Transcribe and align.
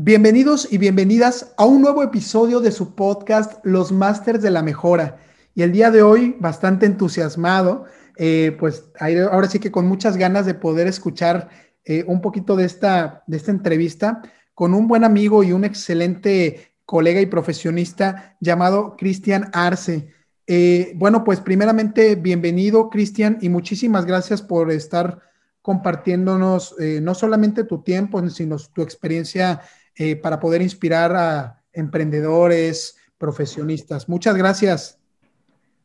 Bienvenidos 0.00 0.72
y 0.72 0.78
bienvenidas 0.78 1.52
a 1.56 1.64
un 1.64 1.82
nuevo 1.82 2.04
episodio 2.04 2.60
de 2.60 2.70
su 2.70 2.94
podcast 2.94 3.58
Los 3.64 3.90
Masters 3.90 4.40
de 4.40 4.52
la 4.52 4.62
Mejora. 4.62 5.18
Y 5.56 5.62
el 5.62 5.72
día 5.72 5.90
de 5.90 6.02
hoy, 6.02 6.36
bastante 6.38 6.86
entusiasmado, 6.86 7.84
eh, 8.16 8.56
pues 8.60 8.84
ahora 9.00 9.48
sí 9.48 9.58
que 9.58 9.72
con 9.72 9.88
muchas 9.88 10.16
ganas 10.16 10.46
de 10.46 10.54
poder 10.54 10.86
escuchar 10.86 11.48
eh, 11.84 12.04
un 12.06 12.20
poquito 12.20 12.54
de 12.54 12.64
esta, 12.64 13.24
de 13.26 13.38
esta 13.38 13.50
entrevista 13.50 14.22
con 14.54 14.72
un 14.72 14.86
buen 14.86 15.02
amigo 15.02 15.42
y 15.42 15.50
un 15.50 15.64
excelente 15.64 16.76
colega 16.84 17.20
y 17.20 17.26
profesionista 17.26 18.36
llamado 18.38 18.94
Cristian 18.96 19.50
Arce. 19.52 20.14
Eh, 20.46 20.92
bueno, 20.94 21.24
pues 21.24 21.40
primeramente, 21.40 22.14
bienvenido 22.14 22.88
Cristian 22.88 23.38
y 23.40 23.48
muchísimas 23.48 24.06
gracias 24.06 24.42
por 24.42 24.70
estar 24.70 25.22
compartiéndonos 25.60 26.76
no 26.78 27.14
solamente 27.14 27.64
tu 27.64 27.82
tiempo, 27.82 28.26
sino 28.30 28.56
tu 28.72 28.80
experiencia 28.80 29.60
eh, 29.98 30.16
para 30.16 30.38
poder 30.38 30.62
inspirar 30.62 31.14
a 31.16 31.62
emprendedores, 31.72 32.96
profesionistas. 33.18 34.08
Muchas 34.08 34.36
gracias. 34.36 34.98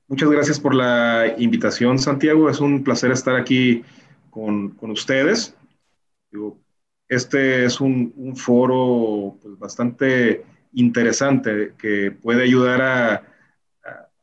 Muchas 0.08 0.30
gracias 0.30 0.59
por 0.59 0.75
la 0.75 1.33
invitación, 1.38 1.97
Santiago. 1.97 2.47
Es 2.50 2.59
un 2.59 2.83
placer 2.83 3.11
estar 3.11 3.36
aquí 3.36 3.83
con, 4.30 4.75
ustedes. 4.81 5.55
este 7.08 7.66
es 7.66 7.81
un, 7.81 8.36
foro 8.36 9.38
pues, 9.42 9.58
bastante 9.58 10.45
interesante 10.73 11.73
que 11.77 12.11
puede 12.11 12.44
ayudar 12.44 12.81
a, 12.81 13.23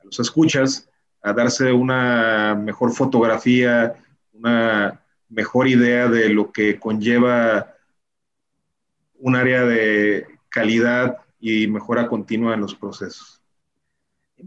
los 0.04 0.20
escuchas 0.20 0.88
a 1.22 1.32
darse 1.32 1.72
una 1.72 2.54
mejor 2.54 2.92
fotografía, 2.92 3.94
una 4.32 5.00
mejor 5.28 5.66
idea 5.66 6.08
de 6.08 6.28
lo 6.28 6.52
que 6.52 6.78
conlleva 6.78 7.74
un 9.20 9.36
área 9.36 9.64
de 9.64 10.26
calidad 10.48 11.18
y 11.38 11.66
mejora 11.68 12.08
continua 12.08 12.54
en 12.54 12.60
los 12.60 12.74
procesos. 12.74 13.40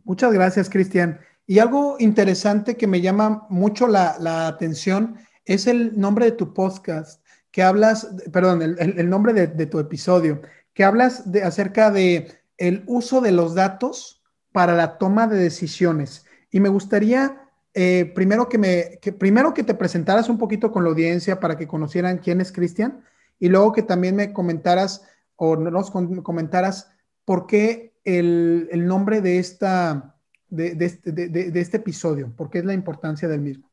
Muchas 0.04 0.34
gracias, 0.34 0.70
Cristian. 0.70 1.20
Y 1.46 1.60
algo 1.60 1.98
interesante 2.00 2.78
que 2.78 2.88
me 2.88 3.02
llama 3.02 3.46
mucho 3.50 3.88
la, 3.88 4.48
atención 4.48 5.18
es 5.46 5.68
el 5.68 6.00
nombre 6.00 6.26
de 6.26 6.32
tu 6.32 6.54
podcast, 6.54 7.24
que 7.52 7.64
hablas, 7.64 8.08
perdón, 8.32 8.62
el, 8.62 9.10
nombre 9.10 9.34
de, 9.34 9.66
tu 9.66 9.80
episodio, 9.80 10.42
que 10.74 10.84
hablas 10.84 11.32
de, 11.32 11.44
acerca 11.44 11.92
de 11.92 12.32
el 12.58 12.84
uso 12.88 13.22
de 13.22 13.32
los 13.32 13.56
datos 13.56 14.24
para 14.52 14.76
la 14.76 14.98
toma 14.98 15.28
de 15.28 15.38
decisiones. 15.38 16.26
Y 16.50 16.60
me 16.60 16.70
gustaría 16.70 17.44
eh, 17.74 18.12
primero, 18.16 18.48
que 18.48 18.58
me, 18.58 19.00
primero 19.18 19.54
que 19.54 19.64
te 19.64 19.74
presentaras 19.74 20.30
un 20.30 20.38
poquito 20.38 20.72
con 20.72 20.84
la 20.84 20.92
audiencia 20.92 21.40
para 21.40 21.58
que 21.58 21.68
conocieran 21.68 22.20
quién 22.20 22.40
es 22.40 22.52
Cristian 22.52 23.04
y 23.44 23.50
luego 23.50 23.74
que 23.74 23.84
también 23.84 24.16
me 24.16 24.32
comentaras 24.32 25.06
o 25.36 25.58
nos 25.58 25.92
comentaras 25.92 26.90
por 27.26 27.46
qué 27.46 27.94
el, 28.06 28.88
nombre 28.88 29.20
de, 29.20 29.38
esta, 29.38 30.16
este, 30.50 31.12
de, 31.12 31.60
este, 31.60 31.76
episodio, 31.76 32.32
por 32.38 32.50
qué 32.50 32.60
es 32.60 32.66
la 32.66 32.74
importancia 32.74 33.28
del 33.28 33.42
mismo. 33.42 33.70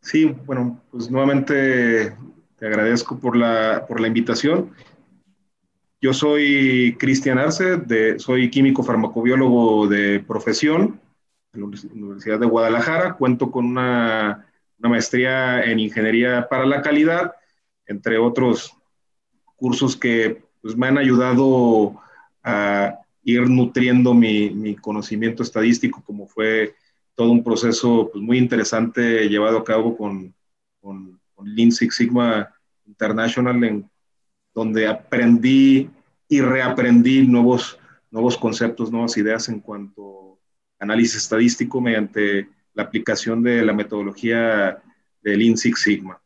Sí, 0.00 0.34
bueno, 0.46 0.80
pues 0.90 1.10
nuevamente 1.10 2.16
te 2.56 2.66
agradezco 2.66 3.18
por 3.18 3.36
la, 3.36 3.84
por 3.86 4.00
la 4.00 4.08
invitación. 4.08 4.70
Yo 6.00 6.14
soy 6.14 6.96
Cristian 6.98 7.36
Arce, 7.36 7.76
de, 7.76 8.18
soy 8.18 8.48
químico 8.48 8.82
farmacobiólogo 8.82 9.86
de 9.86 10.24
profesión 10.26 10.98
en 11.52 11.60
la 11.60 11.66
Universidad 11.92 12.40
de 12.40 12.46
Guadalajara. 12.46 13.16
Cuento 13.18 13.50
con 13.50 13.66
una, 13.66 14.46
una 14.78 14.88
maestría 14.88 15.62
en 15.62 15.78
ingeniería 15.78 16.48
para 16.48 16.64
la 16.64 16.80
calidad 16.80 17.34
entre 17.90 18.18
otros 18.18 18.72
cursos 19.56 19.96
que 19.96 20.44
pues, 20.62 20.76
me 20.76 20.86
han 20.86 20.96
ayudado 20.96 22.00
a 22.42 23.00
ir 23.24 23.50
nutriendo 23.50 24.14
mi, 24.14 24.76
conocimiento 24.76 25.42
estadístico, 25.42 26.02
como 26.04 26.26
fue 26.28 26.74
todo 27.16 27.32
un 27.32 27.42
proceso 27.42 28.08
pues, 28.12 28.22
muy 28.22 28.38
interesante 28.38 29.28
llevado 29.28 29.58
a 29.58 29.64
cabo 29.64 29.96
con, 29.96 30.32
con, 30.80 31.18
Lean 31.42 31.72
Six 31.72 31.96
Sigma 31.96 32.54
International, 32.86 33.64
en 33.64 33.90
donde 34.54 34.86
aprendí 34.86 35.88
y 36.28 36.40
reaprendí 36.42 37.26
nuevos, 37.26 37.78
nuevos 38.10 38.36
conceptos, 38.36 38.92
nuevas 38.92 39.16
ideas 39.16 39.48
en 39.48 39.60
cuanto 39.60 40.38
a 40.78 40.84
análisis 40.84 41.16
estadístico 41.16 41.80
mediante 41.80 42.46
la 42.74 42.82
aplicación 42.82 43.42
de 43.42 43.64
la 43.64 43.72
metodología 43.72 44.82
de 45.22 45.36
Lean 45.36 45.56
Six 45.56 45.80
Sigma. 45.80 46.20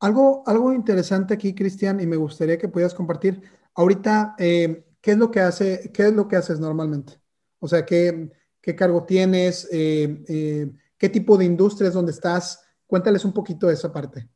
Algo, 0.00 0.42
algo 0.46 0.72
interesante 0.72 1.34
aquí, 1.34 1.54
Cristian, 1.54 2.00
y 2.00 2.06
me 2.06 2.16
gustaría 2.16 2.58
que 2.58 2.68
pudieras 2.68 2.94
compartir. 2.94 3.42
Ahorita, 3.74 4.34
eh, 4.38 4.84
¿qué 5.00 5.12
es 5.12 5.16
lo 5.18 5.30
que 5.30 5.40
hace, 5.40 5.90
qué 5.92 6.08
es 6.08 6.12
lo 6.12 6.28
que 6.28 6.36
haces 6.36 6.60
normalmente? 6.60 7.14
O 7.58 7.68
sea, 7.68 7.86
¿qué, 7.86 8.30
qué 8.60 8.76
cargo 8.76 9.04
tienes? 9.04 9.68
Eh, 9.72 10.22
eh, 10.28 10.70
¿Qué 10.98 11.08
tipo 11.08 11.38
de 11.38 11.46
industria 11.46 11.88
es 11.88 11.94
donde 11.94 12.12
estás? 12.12 12.62
Cuéntales 12.86 13.24
un 13.24 13.32
poquito 13.32 13.66
de 13.66 13.74
esa 13.74 13.92
parte. 13.92 14.28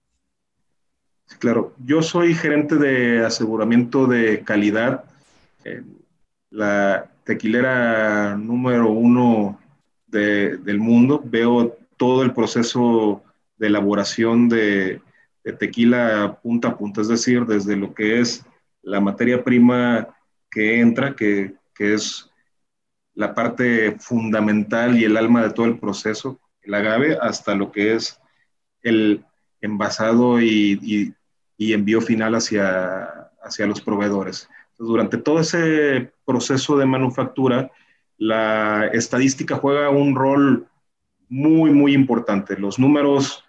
Claro, 1.38 1.75
yo 1.84 2.03
soy 2.03 2.34
gerente 2.34 2.76
de 2.76 3.25
aseguramiento 3.25 4.06
de 4.06 4.43
calidad, 4.43 5.04
la 6.50 7.09
tequilera 7.22 8.37
número 8.37 8.91
uno 8.91 9.60
del 10.09 10.78
mundo. 10.81 11.22
Veo 11.25 11.76
todo 11.97 12.25
el 12.25 12.34
proceso 12.34 13.22
de 13.56 13.69
elaboración 13.69 14.49
de, 14.49 15.00
de 15.44 15.52
tequila 15.52 16.38
punta 16.42 16.68
a 16.68 16.76
punta, 16.76 17.00
es 17.00 17.08
decir, 17.08 17.46
desde 17.46 17.76
lo 17.76 17.94
que 17.94 18.20
es 18.20 18.44
la 18.82 19.00
materia 19.00 19.42
prima 19.42 20.08
que 20.50 20.80
entra, 20.80 21.14
que, 21.14 21.54
es 21.78 22.30
la 23.14 23.34
parte 23.34 23.96
fundamental 23.98 24.98
y 24.98 25.04
el 25.04 25.16
alma 25.16 25.42
de 25.42 25.50
todo 25.54 25.64
el 25.64 25.78
proceso, 25.78 26.38
el 26.60 26.74
agave, 26.74 27.16
hasta 27.22 27.54
lo 27.54 27.72
que 27.72 27.94
es 27.94 28.20
el 28.82 29.24
envasado 29.62 30.42
y, 30.42 31.14
envío 31.58 32.02
final 32.02 32.34
hacia, 32.34 33.30
hacia 33.42 33.66
los 33.66 33.80
proveedores. 33.80 34.46
durante 34.78 35.16
todo 35.16 35.40
ese 35.40 36.12
proceso 36.26 36.76
de 36.76 36.84
manufactura, 36.84 37.70
la 38.18 38.88
estadística 38.88 39.56
juega 39.56 39.88
un 39.88 40.14
rol 40.14 40.66
muy, 41.30 41.70
muy 41.70 41.94
importante. 41.94 42.58
Los 42.58 42.78
números 42.78 43.44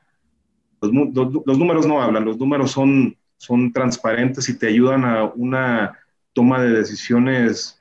los, 0.81 1.57
números 1.57 1.85
no 1.85 2.01
hablan, 2.01 2.25
los 2.25 2.37
números 2.37 2.71
son, 2.71 3.15
son 3.37 3.71
transparentes 3.71 4.49
y 4.49 4.57
te 4.57 4.67
ayudan 4.67 5.05
a 5.05 5.25
una 5.25 5.99
toma 6.33 6.61
de 6.61 6.71
decisiones 6.71 7.79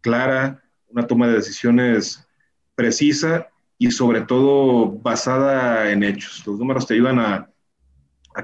clara, 0.00 0.62
una 0.88 1.06
toma 1.06 1.26
de 1.26 1.34
decisiones 1.34 2.26
precisa 2.74 3.48
y 3.76 3.90
sobre 3.90 4.20
todo 4.22 4.86
basada 4.86 5.90
en 5.90 6.04
hechos. 6.04 6.46
Los 6.46 6.58
números 6.58 6.86
te 6.86 6.94
ayudan 6.94 7.18
a, 7.18 7.50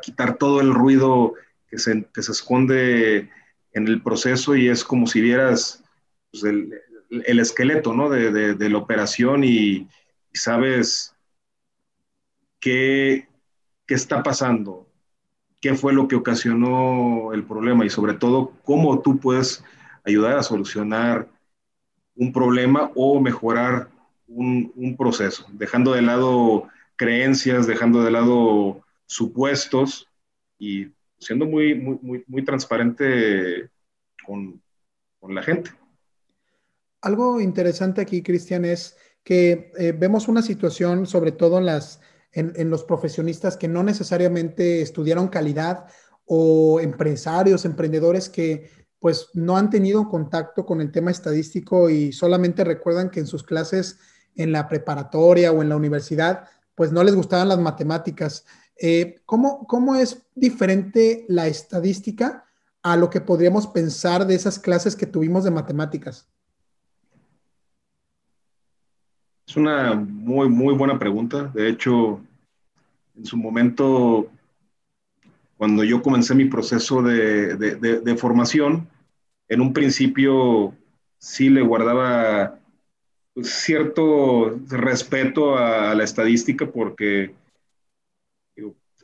quitar 0.03 0.39
todo 0.39 0.61
el 0.61 0.75
ruido 0.75 1.35
que 1.69 1.79
se, 1.79 2.05
se, 2.17 2.33
esconde 2.33 3.31
en 3.75 3.87
el 3.87 4.03
proceso 4.03 4.57
y 4.57 4.69
es 4.69 4.83
como 4.83 5.07
si 5.07 5.21
vieras 5.21 5.85
pues, 6.33 6.43
el, 6.43 7.39
esqueleto 7.39 7.95
¿no? 7.95 8.11
de, 8.11 8.69
la 8.69 8.79
operación 8.79 9.45
y, 9.45 9.77
y 9.77 9.89
sabes 10.33 11.15
qué, 12.59 13.29
qué 13.87 13.95
está 13.95 14.23
pasando, 14.23 14.89
qué 15.61 15.75
fue 15.75 15.93
lo 15.93 16.09
que 16.09 16.17
ocasionó 16.17 17.33
el 17.33 17.45
problema 17.45 17.85
y 17.85 17.91
sobre 17.91 18.15
todo 18.15 18.53
cómo 18.65 19.01
tú 19.01 19.19
puedes 19.19 19.65
ayudar 20.05 20.39
a 20.39 20.43
solucionar 20.43 21.29
un 22.17 22.33
problema 22.33 22.91
o 22.95 23.21
mejorar 23.21 23.89
un, 24.27 24.97
proceso, 24.97 25.47
dejando 25.53 25.93
de 25.93 26.03
lado 26.03 26.69
creencias, 26.97 27.67
dejando 27.67 28.03
de 28.03 28.11
lado 28.11 28.83
supuestos 29.07 30.09
y 30.59 30.89
siendo 31.19 31.47
muy, 31.47 31.75
muy, 31.75 32.25
muy, 32.27 32.45
transparente 32.45 33.71
con, 34.27 34.61
la 35.27 35.43
gente. 35.43 35.71
Algo 37.01 37.41
interesante 37.41 38.03
aquí, 38.03 38.23
Cristian, 38.23 38.67
es 38.67 38.99
que 39.23 39.73
eh, 39.79 39.95
vemos 39.97 40.29
una 40.29 40.43
situación, 40.43 41.07
sobre 41.07 41.33
todo 41.33 41.59
en 41.59 41.65
las 41.65 42.03
en, 42.35 42.71
los 42.71 42.85
profesionistas 42.85 43.57
que 43.57 43.69
no 43.69 43.83
necesariamente 43.83 44.83
estudiaron 44.83 45.29
calidad 45.29 45.87
o 46.27 46.81
empresarios, 46.81 47.65
emprendedores 47.65 48.29
que 48.29 48.71
pues 48.99 49.29
no 49.35 49.57
han 49.57 49.71
tenido 49.71 50.09
contacto 50.09 50.65
con 50.65 50.81
el 50.81 50.91
tema 50.91 51.11
estadístico 51.11 51.91
y 51.91 52.13
solamente 52.13 52.65
recuerdan 52.65 53.11
que 53.11 53.21
en 53.21 53.27
sus 53.27 53.43
clases 53.43 53.99
en 54.35 54.51
la 54.51 54.69
preparatoria 54.69 55.53
o 55.53 55.63
en 55.63 55.69
la 55.69 55.77
universidad 55.77 56.49
pues 56.75 56.91
no 56.91 57.05
les 57.05 57.15
gustaban 57.15 57.49
las 57.49 57.59
matemáticas. 57.59 58.47
Eh, 58.77 59.21
¿cómo, 59.27 59.67
¿Cómo 59.67 59.95
es 59.95 60.23
diferente 60.35 61.25
la 61.29 61.47
estadística 61.47 62.47
a 62.83 62.97
lo 62.97 63.11
que 63.11 63.21
podríamos 63.21 63.67
pensar 63.69 64.27
de 64.27 64.35
esas 64.35 64.59
clases 64.59 64.97
que 64.97 65.07
tuvimos 65.07 65.45
de 65.45 65.51
matemáticas? 65.51 66.29
Es 69.47 69.57
una 69.57 69.95
muy, 69.95 70.49
muy 70.49 70.75
buena 70.75 70.99
pregunta. 70.99 71.51
De 71.55 71.69
hecho, 71.69 72.21
en 73.17 73.27
su 73.27 73.37
momento, 73.37 74.31
cuando 75.57 75.85
yo 75.85 76.03
comencé 76.03 76.35
mi 76.35 76.47
proceso 76.47 77.03
de, 77.03 78.17
formación, 78.19 78.89
en 79.49 79.61
un 79.61 79.73
principio 79.73 80.75
sí 81.19 81.51
le 81.51 81.63
guardaba 81.63 82.59
pues, 83.35 83.51
cierto 83.51 84.59
respeto 84.69 85.57
a, 85.57 85.95
la 85.95 86.05
estadística 86.05 86.67
porque 86.67 87.35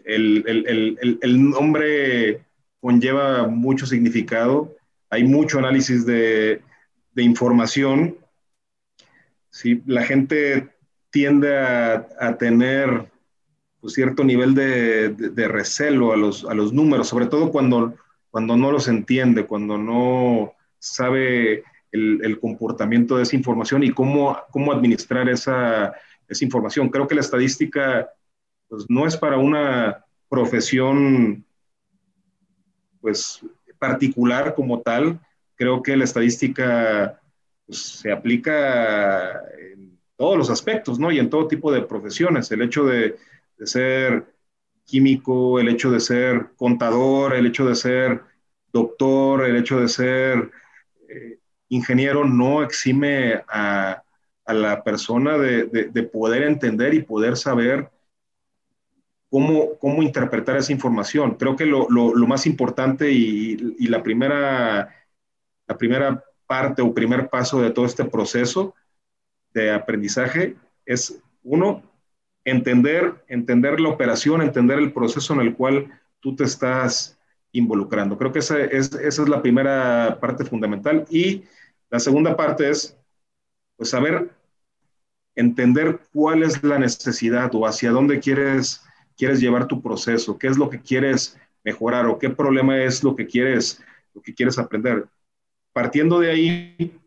el, 0.04 1.50
nombre 1.50 2.42
conlleva 2.80 3.46
mucho 3.46 3.84
significado, 3.84 4.74
hay 5.10 5.24
mucho 5.24 5.58
análisis 5.58 6.06
de, 6.06 6.62
de 7.12 7.22
información 7.22 8.16
¿sí? 9.50 9.82
La 9.86 10.02
gente 10.02 10.70
tiende 11.10 11.58
a, 11.58 12.36
tener 12.38 13.10
pues, 13.80 13.94
cierto 13.94 14.24
nivel 14.24 14.54
de, 14.54 15.48
recelo 15.48 16.12
a 16.12 16.16
los, 16.16 16.44
a 16.44 16.54
los 16.54 16.72
números, 16.72 17.08
sobre 17.08 17.26
todo 17.26 17.50
cuando, 17.50 17.94
cuando 18.30 18.56
no 18.56 18.70
los 18.70 18.88
entiende, 18.88 19.46
cuando 19.46 19.76
no 19.76 20.52
sabe 20.78 21.64
el, 21.92 22.38
comportamiento 22.40 23.16
de 23.16 23.24
esa 23.24 23.36
información 23.36 23.82
y 23.82 23.90
cómo, 23.90 24.38
cómo 24.50 24.72
administrar 24.72 25.28
esa, 25.28 25.92
esa 26.28 26.44
información. 26.44 26.88
Creo 26.88 27.08
que 27.08 27.16
la 27.16 27.20
estadística 27.20 28.08
pues, 28.68 28.86
no 28.88 29.06
es 29.06 29.16
para 29.16 29.36
una 29.36 30.04
profesión 30.28 31.44
pues, 33.00 33.40
particular 33.78 34.54
como 34.54 34.80
tal. 34.80 35.20
Creo 35.56 35.82
que 35.82 35.96
la 35.96 36.04
estadística 36.04 37.20
se 37.70 38.12
aplica 38.12 39.42
en 39.72 39.98
todos 40.16 40.36
los 40.36 40.50
aspectos, 40.50 40.98
¿no? 40.98 41.10
Y 41.10 41.18
en 41.18 41.30
todo 41.30 41.48
tipo 41.48 41.72
de 41.72 41.82
profesiones. 41.82 42.50
El 42.50 42.62
hecho 42.62 42.84
de, 42.84 43.16
ser 43.64 44.26
químico, 44.84 45.60
el 45.60 45.68
hecho 45.68 45.90
de 45.90 46.00
ser 46.00 46.50
contador, 46.56 47.34
el 47.34 47.46
hecho 47.46 47.66
de 47.66 47.74
ser 47.74 48.22
doctor, 48.72 49.44
el 49.44 49.56
hecho 49.56 49.80
de 49.80 49.88
ser 49.88 50.50
eh, 51.08 51.38
ingeniero, 51.68 52.24
no 52.24 52.62
exime 52.62 53.42
a, 53.48 54.02
la 54.46 54.82
persona 54.82 55.38
de, 55.38 56.02
poder 56.12 56.42
entender 56.42 56.92
y 56.94 57.02
poder 57.02 57.36
saber 57.36 57.88
cómo, 59.28 59.78
cómo 59.78 60.02
interpretar 60.02 60.56
esa 60.56 60.72
información. 60.72 61.36
Creo 61.36 61.54
que 61.54 61.66
lo, 61.66 61.86
más 62.26 62.46
importante 62.46 63.12
y, 63.12 63.76
y, 63.78 63.86
la 63.86 64.02
primera, 64.02 64.94
la 65.68 65.78
primera 65.78 66.24
parte 66.50 66.82
o 66.82 66.92
primer 66.92 67.28
paso 67.28 67.62
de 67.62 67.70
todo 67.70 67.86
este 67.86 68.04
proceso 68.04 68.74
de 69.54 69.70
aprendizaje 69.70 70.56
es, 70.84 71.22
uno, 71.44 71.80
entender, 72.44 73.24
entender 73.28 73.78
la 73.78 73.90
operación, 73.90 74.42
entender 74.42 74.80
el 74.80 74.92
proceso 74.92 75.32
en 75.34 75.42
el 75.42 75.54
cual 75.54 75.88
tú 76.18 76.34
te 76.34 76.42
estás 76.42 77.16
involucrando. 77.52 78.18
Creo 78.18 78.32
que 78.32 78.40
esa 78.40 78.58
es, 78.58 78.92
esa 78.94 79.22
es 79.22 79.28
la 79.28 79.40
primera 79.40 80.18
parte 80.20 80.44
fundamental. 80.44 81.06
Y 81.08 81.44
la 81.88 82.00
segunda 82.00 82.36
parte 82.36 82.68
es, 82.68 82.98
pues, 83.76 83.90
saber 83.90 84.30
entender 85.36 86.00
cuál 86.12 86.42
es 86.42 86.64
la 86.64 86.80
necesidad 86.80 87.54
o 87.54 87.64
hacia 87.64 87.92
dónde 87.92 88.18
quieres, 88.18 88.84
quieres 89.16 89.38
llevar 89.40 89.68
tu 89.68 89.80
proceso, 89.80 90.36
qué 90.36 90.48
es 90.48 90.58
lo 90.58 90.68
que 90.68 90.80
quieres 90.80 91.38
mejorar 91.62 92.06
o 92.06 92.18
qué 92.18 92.28
problema 92.28 92.82
es 92.82 93.04
lo 93.04 93.14
que 93.14 93.28
quieres, 93.28 93.80
lo 94.14 94.20
que 94.20 94.34
quieres 94.34 94.58
aprender 94.58 95.06
partiendo 95.80 96.20
de 96.20 96.30
ahí 96.30 97.00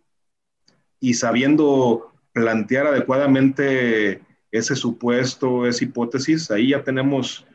y 1.00 1.14
sabiendo 1.14 2.12
plantear 2.32 2.88
adecuadamente 2.88 4.20
ese 4.50 4.76
supuesto, 4.76 5.68
esa 5.68 5.84
hipótesis, 5.84 6.50
ahí 6.50 6.70
ya 6.70 6.84
tenemos 6.84 7.46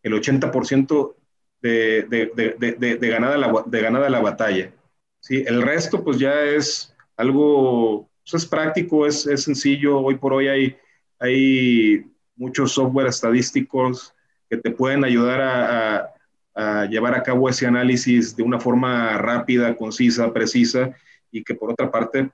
el 0.00 0.12
80% 0.12 1.16
de, 1.60 2.06
de, 2.08 3.08
ganada 3.08 3.36
la, 3.36 3.64
de 3.66 4.10
la 4.10 4.20
batalla. 4.20 4.72
¿sí? 5.18 5.42
El 5.44 5.60
resto 5.60 6.04
pues 6.04 6.20
ya 6.20 6.40
es 6.44 6.94
algo, 7.16 8.08
pues, 8.22 8.40
es 8.40 8.48
práctico, 8.48 9.08
es, 9.08 9.26
es, 9.26 9.42
sencillo. 9.42 9.98
Hoy 9.98 10.18
por 10.18 10.34
hoy 10.34 10.46
hay, 10.46 10.76
hay 11.18 12.06
muchos 12.36 12.70
software 12.70 13.08
estadísticos 13.08 14.14
que 14.48 14.56
te 14.56 14.70
pueden 14.70 15.04
ayudar 15.04 15.40
a 15.40 16.14
llevar 16.88 17.14
a 17.14 17.22
cabo 17.22 17.48
ese 17.48 17.66
análisis 17.66 18.34
de 18.34 18.42
una 18.42 18.58
forma 18.58 19.16
rápida, 19.18 19.76
concisa, 19.76 20.32
precisa 20.32 20.94
y 21.30 21.44
que 21.44 21.54
por 21.54 21.70
otra 21.70 21.90
parte 21.90 22.30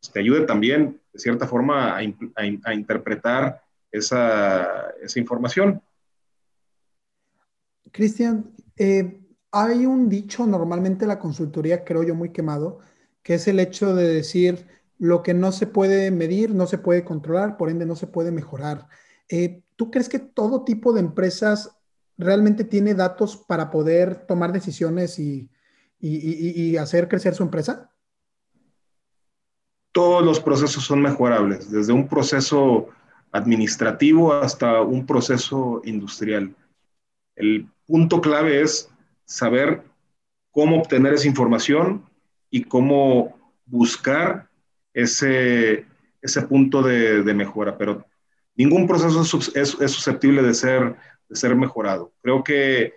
pues, 0.00 0.12
te 0.12 0.20
ayude 0.20 0.42
también 0.42 1.00
de 1.12 1.18
cierta 1.18 1.46
forma 1.46 1.96
a, 1.96 2.74
interpretar 2.74 3.62
esa, 3.90 4.90
esa, 5.02 5.20
información. 5.20 5.80
Cristian, 7.92 8.50
eh, 8.76 9.20
hay 9.50 9.84
un 9.84 10.08
dicho 10.08 10.46
normalmente 10.46 11.04
en 11.04 11.08
la 11.08 11.18
consultoría, 11.18 11.84
creo 11.84 12.02
yo, 12.02 12.14
muy 12.14 12.30
quemado, 12.30 12.80
que 13.22 13.34
es 13.34 13.46
el 13.46 13.60
hecho 13.60 13.94
de 13.94 14.08
decir 14.08 14.66
lo 14.98 15.22
que 15.22 15.34
no 15.34 15.52
se 15.52 15.66
puede 15.66 16.10
medir, 16.10 16.54
no 16.54 16.66
se 16.66 16.78
puede 16.78 17.04
controlar, 17.04 17.56
por 17.56 17.68
ende 17.68 17.84
no 17.84 17.94
se 17.94 18.06
puede 18.06 18.32
mejorar. 18.32 18.88
Eh, 19.28 19.62
¿Tú 19.76 19.90
crees 19.90 20.08
que 20.08 20.18
todo 20.18 20.64
tipo 20.64 20.92
de 20.92 21.00
empresas 21.00 21.76
realmente 22.18 22.64
tiene 22.64 22.94
datos 22.94 23.36
para 23.36 23.70
poder 23.70 24.26
tomar 24.26 24.52
decisiones 24.52 25.18
y, 25.18 25.48
hacer 26.78 27.08
crecer 27.08 27.34
su 27.34 27.42
empresa? 27.42 27.90
Todos 29.92 30.24
los 30.24 30.40
procesos 30.40 30.84
son 30.84 31.00
mejorables, 31.00 31.70
desde 31.70 31.92
un 31.92 32.08
proceso 32.08 32.88
administrativo 33.30 34.32
hasta 34.32 34.80
un 34.82 35.06
proceso 35.06 35.80
industrial. 35.84 36.54
El 37.36 37.68
punto 37.86 38.20
clave 38.20 38.62
es 38.62 38.90
saber 39.24 39.82
cómo 40.50 40.78
obtener 40.78 41.14
esa 41.14 41.28
información 41.28 42.04
y 42.50 42.64
cómo 42.64 43.38
buscar 43.64 44.48
ese, 44.92 45.86
ese 46.20 46.42
punto 46.42 46.82
de, 46.82 47.22
mejora, 47.34 47.78
pero 47.78 48.04
ningún 48.54 48.86
proceso 48.86 49.22
es 49.54 49.90
susceptible 49.92 50.42
de 50.42 50.54
ser 50.54 50.96
ser 51.34 51.54
mejorado. 51.56 52.12
Creo 52.22 52.42
que 52.44 52.94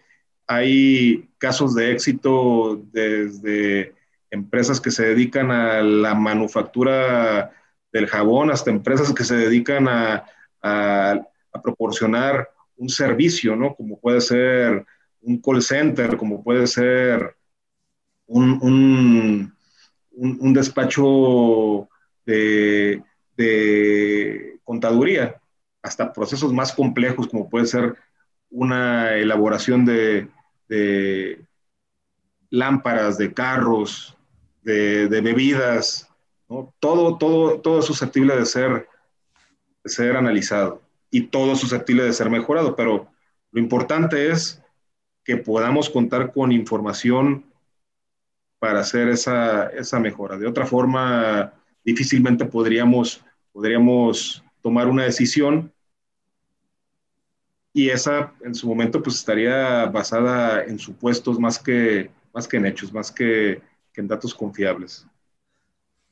hay 0.47 1.29
casos 1.37 1.75
de 1.75 1.91
éxito 1.91 2.81
desde 2.91 3.95
empresas 4.29 4.79
que 4.79 4.91
se 4.91 5.05
dedican 5.05 5.51
a 5.51 5.81
la 5.81 6.13
manufactura 6.13 7.51
del 7.91 8.07
jabón 8.07 8.51
hasta 8.51 8.71
empresas 8.71 9.13
que 9.13 9.23
se 9.23 9.35
dedican 9.35 9.87
a, 9.87 10.25
proporcionar 11.63 12.49
un 12.75 12.89
servicio, 12.89 13.55
¿no? 13.55 13.75
Como 13.75 13.97
puede 13.99 14.19
ser 14.19 14.85
un 15.21 15.39
call 15.39 15.61
center, 15.61 16.17
como 16.17 16.43
puede 16.43 16.67
ser 16.67 17.35
un, 18.25 19.53
despacho 20.53 21.87
de, 22.25 23.01
de, 23.37 24.59
contaduría, 24.65 25.39
hasta 25.81 26.11
procesos 26.11 26.51
más 26.51 26.73
complejos 26.73 27.27
como 27.27 27.47
puede 27.47 27.67
ser 27.67 27.95
una 28.55 29.15
elaboración 29.15 29.85
de, 29.85 30.29
lámparas, 32.49 33.17
de 33.17 33.33
carros, 33.33 34.17
de, 34.63 35.07
bebidas, 35.09 36.07
todo, 36.79 37.17
todo, 37.17 37.59
todo 37.59 37.79
es 37.79 37.85
susceptible 37.85 38.35
de 38.35 38.45
ser, 38.45 38.87
ser 39.83 40.15
analizado 40.15 40.81
y 41.11 41.23
todo 41.23 41.53
es 41.53 41.59
susceptible 41.59 42.03
de 42.03 42.13
ser 42.13 42.29
mejorado, 42.29 42.77
pero 42.77 43.09
lo 43.51 43.59
importante 43.59 44.31
es 44.31 44.61
que 45.25 45.35
podamos 45.35 45.89
contar 45.89 46.31
con 46.31 46.53
información 46.53 47.45
para 48.59 48.79
hacer 48.79 49.09
esa, 49.09 49.67
esa 49.67 49.99
mejora. 49.99 50.37
De 50.37 50.47
otra 50.47 50.65
forma, 50.65 51.53
difícilmente 51.83 52.45
podríamos, 52.45 53.21
podríamos 53.51 54.43
tomar 54.61 54.87
una 54.87 55.03
decisión 55.03 55.73
y 57.75 57.89
esa 57.89 58.33
en 58.41 58.55
su 58.55 58.69
momento 58.69 59.03
pues 59.03 59.17
estaría 59.17 59.85
basada 59.87 60.63
en 60.63 60.79
supuestos 60.79 61.37
más 61.37 61.59
que, 61.59 62.09
más 62.33 62.47
que 62.47 62.55
en 62.55 62.67
hechos, 62.67 62.93
más 62.93 63.11
que, 63.11 63.61
en 63.97 64.07
datos 64.07 64.33
confiables. 64.33 65.05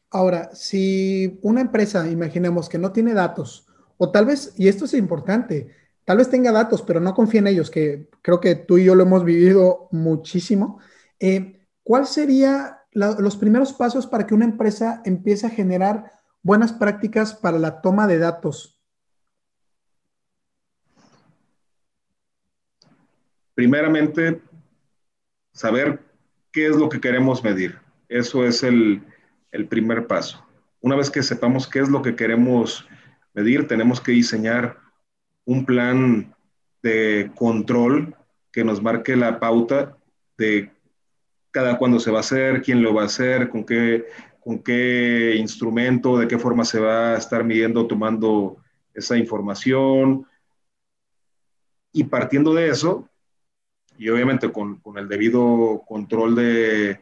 Ahora, 0.10 0.54
si 0.54 1.40
una 1.42 1.62
empresa, 1.62 2.06
imaginemos 2.10 2.68
que 2.68 2.78
no 2.78 2.92
tiene 2.92 3.14
datos 3.14 3.66
o 3.98 4.12
tal 4.12 4.26
vez, 4.26 4.54
y 4.58 4.68
esto 4.68 4.84
es 4.84 4.94
importante, 4.94 5.70
tal 6.04 6.18
vez 6.18 6.30
tenga 6.30 6.52
datos, 6.52 6.82
pero 6.82 7.00
no 7.00 7.14
confía 7.14 7.40
en 7.40 7.48
ellos, 7.48 7.72
que 7.72 8.10
creo 8.22 8.42
que 8.42 8.56
tú 8.56 8.78
y 8.78 8.84
yo 8.84 8.94
lo 8.94 9.04
hemos 9.04 9.24
vivido 9.24 9.88
muchísimo. 9.92 10.80
Eh, 11.20 11.66
¿Cuál 11.82 12.08
sería 12.08 12.80
los 12.92 13.38
primeros 13.38 13.72
pasos 13.72 14.06
para 14.06 14.28
que 14.28 14.34
una 14.34 14.46
empresa 14.46 15.02
empiece 15.06 15.48
a 15.48 15.50
generar 15.50 16.12
buenas 16.42 16.74
prácticas 16.74 17.34
para 17.34 17.58
la 17.58 17.80
toma 17.80 18.06
de 18.06 18.18
datos? 18.18 18.73
Primeramente, 23.56 24.42
saber 25.54 26.00
qué 26.52 26.68
es 26.68 26.76
lo 26.76 26.90
que 26.90 27.00
queremos 27.00 27.44
medir. 27.44 27.80
Eso 28.10 28.46
es 28.46 28.64
el, 28.64 29.02
el 29.52 29.68
primer 29.68 30.08
paso. 30.08 30.46
Una 30.82 30.96
vez 30.96 31.10
que 31.10 31.24
sepamos 31.24 31.68
qué 31.68 31.80
es 31.80 31.90
lo 31.90 32.02
que 32.02 32.16
queremos 32.16 32.88
medir, 33.34 33.68
tenemos 33.68 34.02
que 34.02 34.12
diseñar 34.12 34.78
un 35.46 35.66
plan 35.66 36.36
de 36.82 37.32
control 37.36 38.16
que 38.52 38.64
nos 38.64 38.82
marque 38.82 39.16
la 39.16 39.40
pauta 39.40 39.98
de 40.38 40.72
cada 41.52 41.78
cuándo 41.78 42.00
se 42.00 42.12
va 42.12 42.18
a 42.18 42.22
hacer, 42.22 42.62
quién 42.62 42.82
lo 42.82 42.94
va 42.94 43.04
a 43.04 43.06
hacer, 43.06 43.50
con 43.50 43.64
qué, 43.64 44.06
con 44.40 44.60
qué 44.60 45.36
instrumento, 45.38 46.18
de 46.18 46.28
qué 46.28 46.38
forma 46.38 46.66
se 46.66 46.80
va 46.80 47.14
a 47.14 47.18
estar 47.18 47.44
midiendo, 47.44 47.88
tomando 47.88 48.58
esa 48.94 49.18
información. 49.18 50.26
Y 51.92 52.06
partiendo 52.06 52.54
de 52.54 52.70
eso, 52.70 53.08
y 53.98 54.10
obviamente 54.10 54.52
con, 54.52 54.78
con 54.78 54.98
el 54.98 55.08
debido 55.08 55.84
control 55.88 56.36
de, 56.36 57.00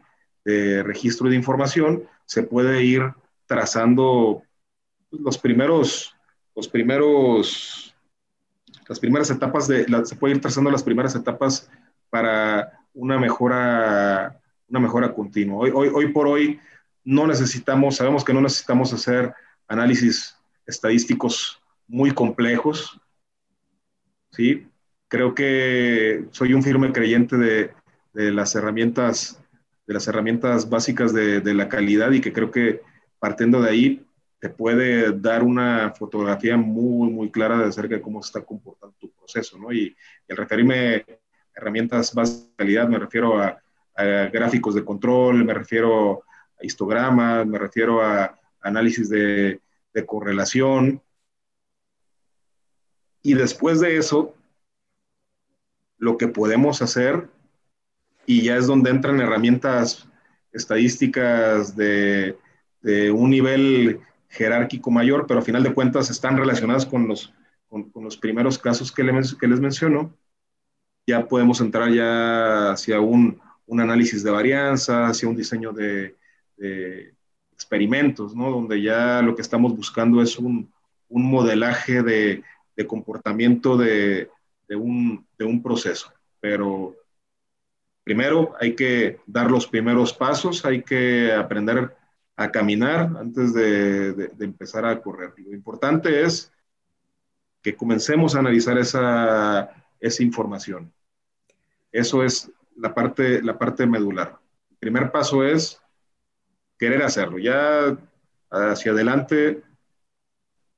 registro 0.83 1.29
de 1.29 1.36
información, 1.36 2.03
se 2.25 2.43
puede 2.43 2.83
ir 2.83 3.03
trazando 3.45 4.41
los 5.12 5.38
primeros, 5.38 6.15
los 6.55 6.67
primeros, 6.67 7.95
las 8.88 9.00
primeras 9.00 9.29
etapas 9.29 9.67
de, 9.67 9.86
se 10.03 10.15
puede 10.15 10.36
ir 10.36 10.41
trazando 10.41 10.71
las 10.71 10.83
primeras 10.83 11.15
etapas 11.15 11.69
para 12.10 12.79
una 12.93 13.19
mejora, 13.19 14.41
una 14.67 14.79
mejora 14.79 15.13
continua. 15.13 15.60
Hoy, 15.60 15.71
hoy, 15.74 15.89
hoy 15.93 16.07
por 16.12 16.27
hoy 16.27 16.60
no 17.03 17.27
necesitamos, 17.27 17.98
sabemos 17.98 18.24
que 18.24 18.33
no 18.33 18.41
necesitamos 18.41 18.93
hacer 18.93 19.33
análisis 19.67 20.36
estadísticos 20.65 21.62
muy 21.88 22.12
complejos, 22.12 23.00
¿sí? 24.31 24.67
Creo 25.11 25.35
que 25.35 26.23
soy 26.31 26.53
un 26.53 26.63
firme 26.63 26.93
creyente 26.93 27.35
de, 27.35 27.73
las 28.13 28.55
herramientas, 28.55 29.43
de 29.85 29.93
las 29.93 30.07
herramientas 30.07 30.69
básicas 30.69 31.13
de, 31.13 31.53
la 31.53 31.67
calidad 31.67 32.11
y 32.11 32.21
que 32.21 32.31
creo 32.31 32.49
que 32.49 32.79
partiendo 33.19 33.61
de 33.61 33.69
ahí 33.69 34.05
te 34.39 34.47
puede 34.47 35.11
dar 35.11 35.43
una 35.43 35.91
fotografía 35.91 36.55
muy, 36.55 37.11
muy 37.11 37.29
clara 37.29 37.57
de 37.57 37.65
acerca 37.65 37.95
de 37.95 38.01
cómo 38.01 38.23
se 38.23 38.27
está 38.27 38.45
comportando 38.45 38.95
tu 39.01 39.11
proceso, 39.11 39.57
¿no? 39.57 39.73
Y, 39.73 39.93
al 40.29 40.37
referirme 40.37 40.95
a 40.95 41.03
herramientas 41.55 42.13
básicas 42.13 42.47
de 42.47 42.55
calidad, 42.55 42.87
me 42.87 42.97
refiero 42.97 43.37
a, 43.37 43.61
a 43.97 44.03
gráficos 44.31 44.75
de 44.75 44.85
control, 44.85 45.43
me 45.43 45.53
refiero 45.53 46.23
a 46.57 46.65
histogramas, 46.65 47.45
me 47.45 47.59
refiero 47.59 48.01
a 48.01 48.39
análisis 48.61 49.09
de, 49.09 49.59
de 49.93 50.05
correlación. 50.05 51.01
Y 53.21 53.33
después 53.33 53.81
de 53.81 53.97
eso, 53.97 54.35
lo 56.01 56.17
que 56.17 56.27
podemos 56.27 56.81
hacer, 56.81 57.29
y 58.25 58.41
ya 58.41 58.58
es 58.58 58.65
donde 58.65 58.89
entran 58.89 59.22
herramientas 59.22 60.10
estadísticas 60.51 61.75
de, 61.75 62.36
un 63.13 63.29
nivel 63.29 64.00
jerárquico 64.27 64.89
mayor, 64.89 65.27
pero 65.27 65.41
a 65.41 65.43
final 65.43 65.62
de 65.62 65.75
cuentas 65.75 66.10
están 66.10 66.38
relacionadas 66.38 66.88
con 66.88 67.08
los, 67.08 67.31
con, 67.70 67.91
los 67.93 68.17
primeros 68.17 68.58
casos 68.58 68.91
que, 68.91 69.03
le, 69.03 69.13
que, 69.39 69.48
les 69.48 69.60
menciono, 69.60 70.17
ya 71.05 71.27
podemos 71.27 71.62
entrar 71.62 71.91
ya 71.91 72.72
hacia 72.72 73.00
un, 73.00 73.39
un 73.67 73.79
análisis 73.79 74.24
de 74.24 74.31
varianza, 74.31 75.05
hacia 75.05 75.29
un 75.29 75.36
diseño 75.36 75.72
de, 75.72 76.15
experimentos, 77.53 78.36
¿no? 78.36 78.50
donde 78.50 78.81
ya 78.81 79.22
lo 79.22 79.36
que 79.36 79.43
estamos 79.43 79.75
buscando 79.75 80.20
es 80.24 80.39
un, 80.39 80.74
un 81.10 81.24
modelaje 81.29 82.01
de, 82.01 82.43
de 82.75 82.88
comportamiento 82.88 83.77
de, 83.77 84.31
de 84.71 84.77
un, 84.77 85.27
de 85.37 85.43
un 85.43 85.61
proceso. 85.61 86.13
Pero 86.39 86.95
primero 88.05 88.53
hay 88.57 88.73
que 88.73 89.19
dar 89.25 89.51
los 89.51 89.67
primeros 89.67 90.13
pasos, 90.13 90.63
hay 90.63 90.81
que 90.81 91.33
aprender 91.33 91.93
a 92.37 92.49
caminar 92.49 93.11
antes 93.19 93.53
de, 93.53 94.13
de, 94.13 94.45
empezar 94.45 94.85
a 94.85 95.01
correr. 95.01 95.33
Lo 95.39 95.53
importante 95.53 96.23
es 96.23 96.53
que 97.61 97.75
comencemos 97.75 98.33
a 98.33 98.39
analizar 98.39 98.77
esa, 98.77 99.75
esa 99.99 100.23
información. 100.23 100.93
Eso 101.91 102.23
es 102.23 102.49
la 102.77 102.93
parte, 102.93 103.43
la 103.43 103.57
parte 103.57 103.85
medular. 103.85 104.39
El 104.69 104.77
primer 104.77 105.11
paso 105.11 105.43
es 105.43 105.81
querer 106.79 107.03
hacerlo. 107.03 107.39
Ya 107.39 107.97
hacia 108.49 108.93
adelante 108.93 109.63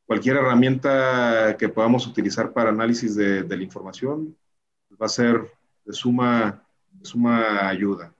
cualquier 0.05 0.37
herramienta 0.37 1.55
que 1.57 1.69
podamos 1.69 2.07
utilizar 2.07 2.53
para 2.53 2.69
análisis 2.69 3.15
de, 3.15 3.43
la 3.43 3.63
información 3.63 4.35
va 5.01 5.05
a 5.05 5.09
ser 5.09 5.51
de 5.85 5.93
suma, 5.93 6.65
de 6.91 7.05
suma 7.05 7.67
ayuda. 7.67 8.13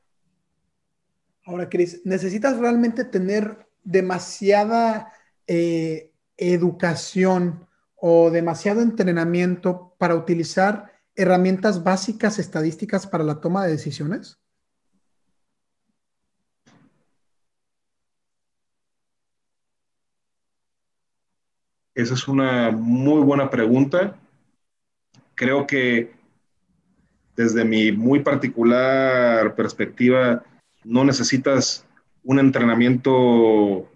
Ahora, 1.46 1.70
Cris, 1.70 2.02
¿necesitas 2.06 2.58
realmente 2.58 3.04
tener 3.04 3.68
demasiada 3.84 5.12
eh, 5.46 6.12
educación 6.38 7.68
o 7.96 8.32
demasiado 8.32 8.82
entrenamiento 8.82 9.94
para 9.98 10.16
utilizar 10.16 10.92
herramientas 11.16 11.84
básicas 11.84 12.40
estadísticas 12.40 13.06
para 13.08 13.24
la 13.24 13.40
toma 13.40 13.66
de 13.66 13.72
decisiones? 13.74 14.43
Esa 21.96 22.16
es 22.16 22.28
una 22.28 22.72
muy 22.72 23.22
buena 23.22 23.50
pregunta. 23.50 24.16
Creo 25.36 25.68
que 25.68 26.12
desde 27.36 27.66
mi 27.66 27.92
muy 27.92 28.20
particular 28.20 29.56
perspectiva, 29.56 30.44
no 30.84 31.04
necesitas 31.04 31.86
un 32.24 32.40
entrenamiento 32.40 33.90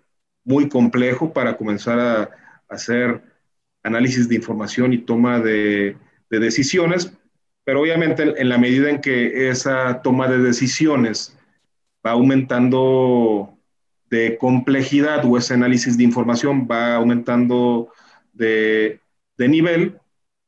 muy 0.44 0.70
complejo 0.70 1.34
para 1.34 1.58
comenzar 1.58 2.00
a, 2.00 2.30
hacer 2.70 3.22
análisis 3.82 4.28
de 4.28 4.36
información 4.36 4.92
y 4.92 4.98
toma 4.98 5.40
de, 5.40 5.96
de, 6.30 6.40
decisiones, 6.40 7.14
pero 7.64 7.80
obviamente 7.80 8.24
en 8.24 8.50
la 8.50 8.58
medida 8.58 8.90
en 8.90 9.00
que 9.00 9.50
esa 9.50 10.02
toma 10.02 10.28
de 10.28 10.40
decisiones 10.40 11.38
va 12.06 12.12
aumentando 12.12 13.57
de 14.10 14.38
complejidad 14.38 15.26
o 15.26 15.38
ese 15.38 15.54
análisis 15.54 15.98
de 15.98 16.04
información 16.04 16.68
va 16.70 16.96
aumentando 16.96 17.92
de, 18.34 19.02
de 19.38 19.48
nivel, 19.48 20.00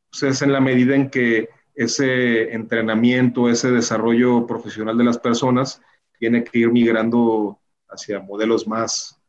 pues 0.09 0.23
es 0.23 0.41
en 0.41 0.53
la 0.53 0.61
medida 0.61 0.95
en 0.95 1.09
que 1.09 1.49
ese 1.75 2.53
entrenamiento, 2.53 3.49
ese 3.49 3.71
desarrollo 3.71 4.45
profesional 4.45 4.97
de 4.97 5.03
las 5.03 5.17
personas 5.17 5.81
tiene 6.17 6.43
que 6.43 6.59
ir 6.59 6.71
migrando 6.71 7.59
hacia 7.89 8.19
modelos 8.19 8.67
más, 8.67 9.19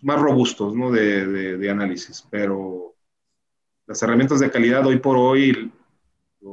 más 0.00 0.20
robustos 0.20 0.74
¿no? 0.74 0.90
de, 0.90 1.26
de, 1.26 1.56
de 1.56 1.70
análisis. 1.70 2.26
Pero 2.30 2.94
las 3.86 4.02
herramientas 4.02 4.40
de 4.40 4.50
calidad 4.50 4.86
hoy 4.86 4.98
por 4.98 5.16
hoy 5.16 5.72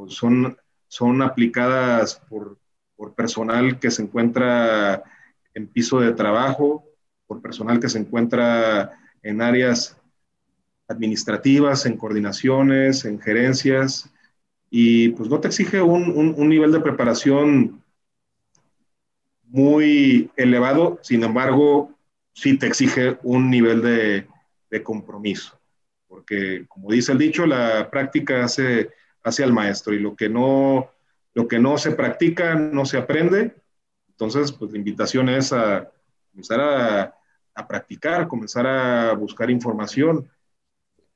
son, 0.07 0.57
son 0.87 1.21
aplicadas 1.21 2.21
por, 2.27 2.57
por 2.95 3.13
personal 3.13 3.79
que 3.79 3.91
se 3.91 4.01
encuentra 4.03 5.03
en 5.53 5.67
piso 5.67 5.99
de 5.99 6.13
trabajo, 6.13 6.88
por 7.29 7.43
personal 7.43 7.79
que 7.79 7.89
se 7.89 7.99
encuentra 7.99 8.99
en 9.21 9.39
áreas 9.43 9.95
administrativas, 10.87 11.85
en 11.85 11.95
coordinaciones, 11.95 13.05
en 13.05 13.21
gerencias, 13.21 14.11
y 14.71 15.09
pues 15.09 15.29
no 15.29 15.39
te 15.39 15.47
exige 15.47 15.79
un, 15.79 16.09
un, 16.09 16.33
un 16.35 16.49
nivel 16.49 16.71
de 16.71 16.79
preparación 16.79 17.83
muy 19.43 20.31
elevado, 20.35 20.97
sin 21.03 21.23
embargo, 21.23 21.95
sí 22.33 22.57
te 22.57 22.65
exige 22.65 23.19
un 23.21 23.51
nivel 23.51 23.83
de, 23.83 24.27
de, 24.71 24.83
compromiso, 24.83 25.59
porque 26.07 26.65
como 26.67 26.91
dice 26.91 27.11
el 27.11 27.19
dicho, 27.19 27.45
la 27.45 27.91
práctica 27.91 28.43
hace, 28.43 28.89
hace 29.23 29.43
al 29.43 29.53
maestro 29.53 29.93
y 29.93 29.99
lo 29.99 30.15
que, 30.15 30.29
no, 30.29 30.89
lo 31.35 31.47
que 31.47 31.59
no 31.59 31.77
se 31.77 31.91
practica 31.91 32.55
no 32.55 32.85
se 32.85 32.97
aprende, 32.97 33.55
entonces 34.07 34.51
pues 34.51 34.71
la 34.71 34.79
invitación 34.79 35.29
es 35.29 35.53
a 35.53 35.91
comenzar 36.31 36.59
a, 36.59 37.18
a 37.55 37.67
practicar, 37.67 38.27
comenzar 38.27 38.65
a 38.67 39.13
buscar 39.13 39.49
información. 39.49 40.29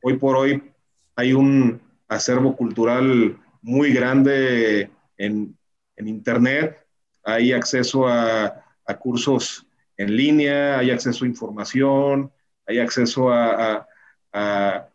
Hoy 0.02 0.18
por 0.18 0.36
hoy 0.36 0.72
hay 1.16 1.34
un 1.34 1.82
acervo 2.08 2.56
cultural 2.56 3.38
muy 3.62 3.94
grande 3.94 4.90
en, 5.18 5.58
en 5.96 6.08
Internet, 6.08 6.86
hay 7.24 7.54
acceso 7.54 8.08
a, 8.08 8.66
a, 8.86 8.98
cursos 8.98 9.66
en 9.96 10.16
línea, 10.16 10.80
hay 10.80 10.92
acceso 10.92 11.24
a 11.24 11.28
información, 11.28 12.32
hay 12.66 12.80
acceso 12.80 13.32
a, 13.32 13.88
a, 14.34 14.88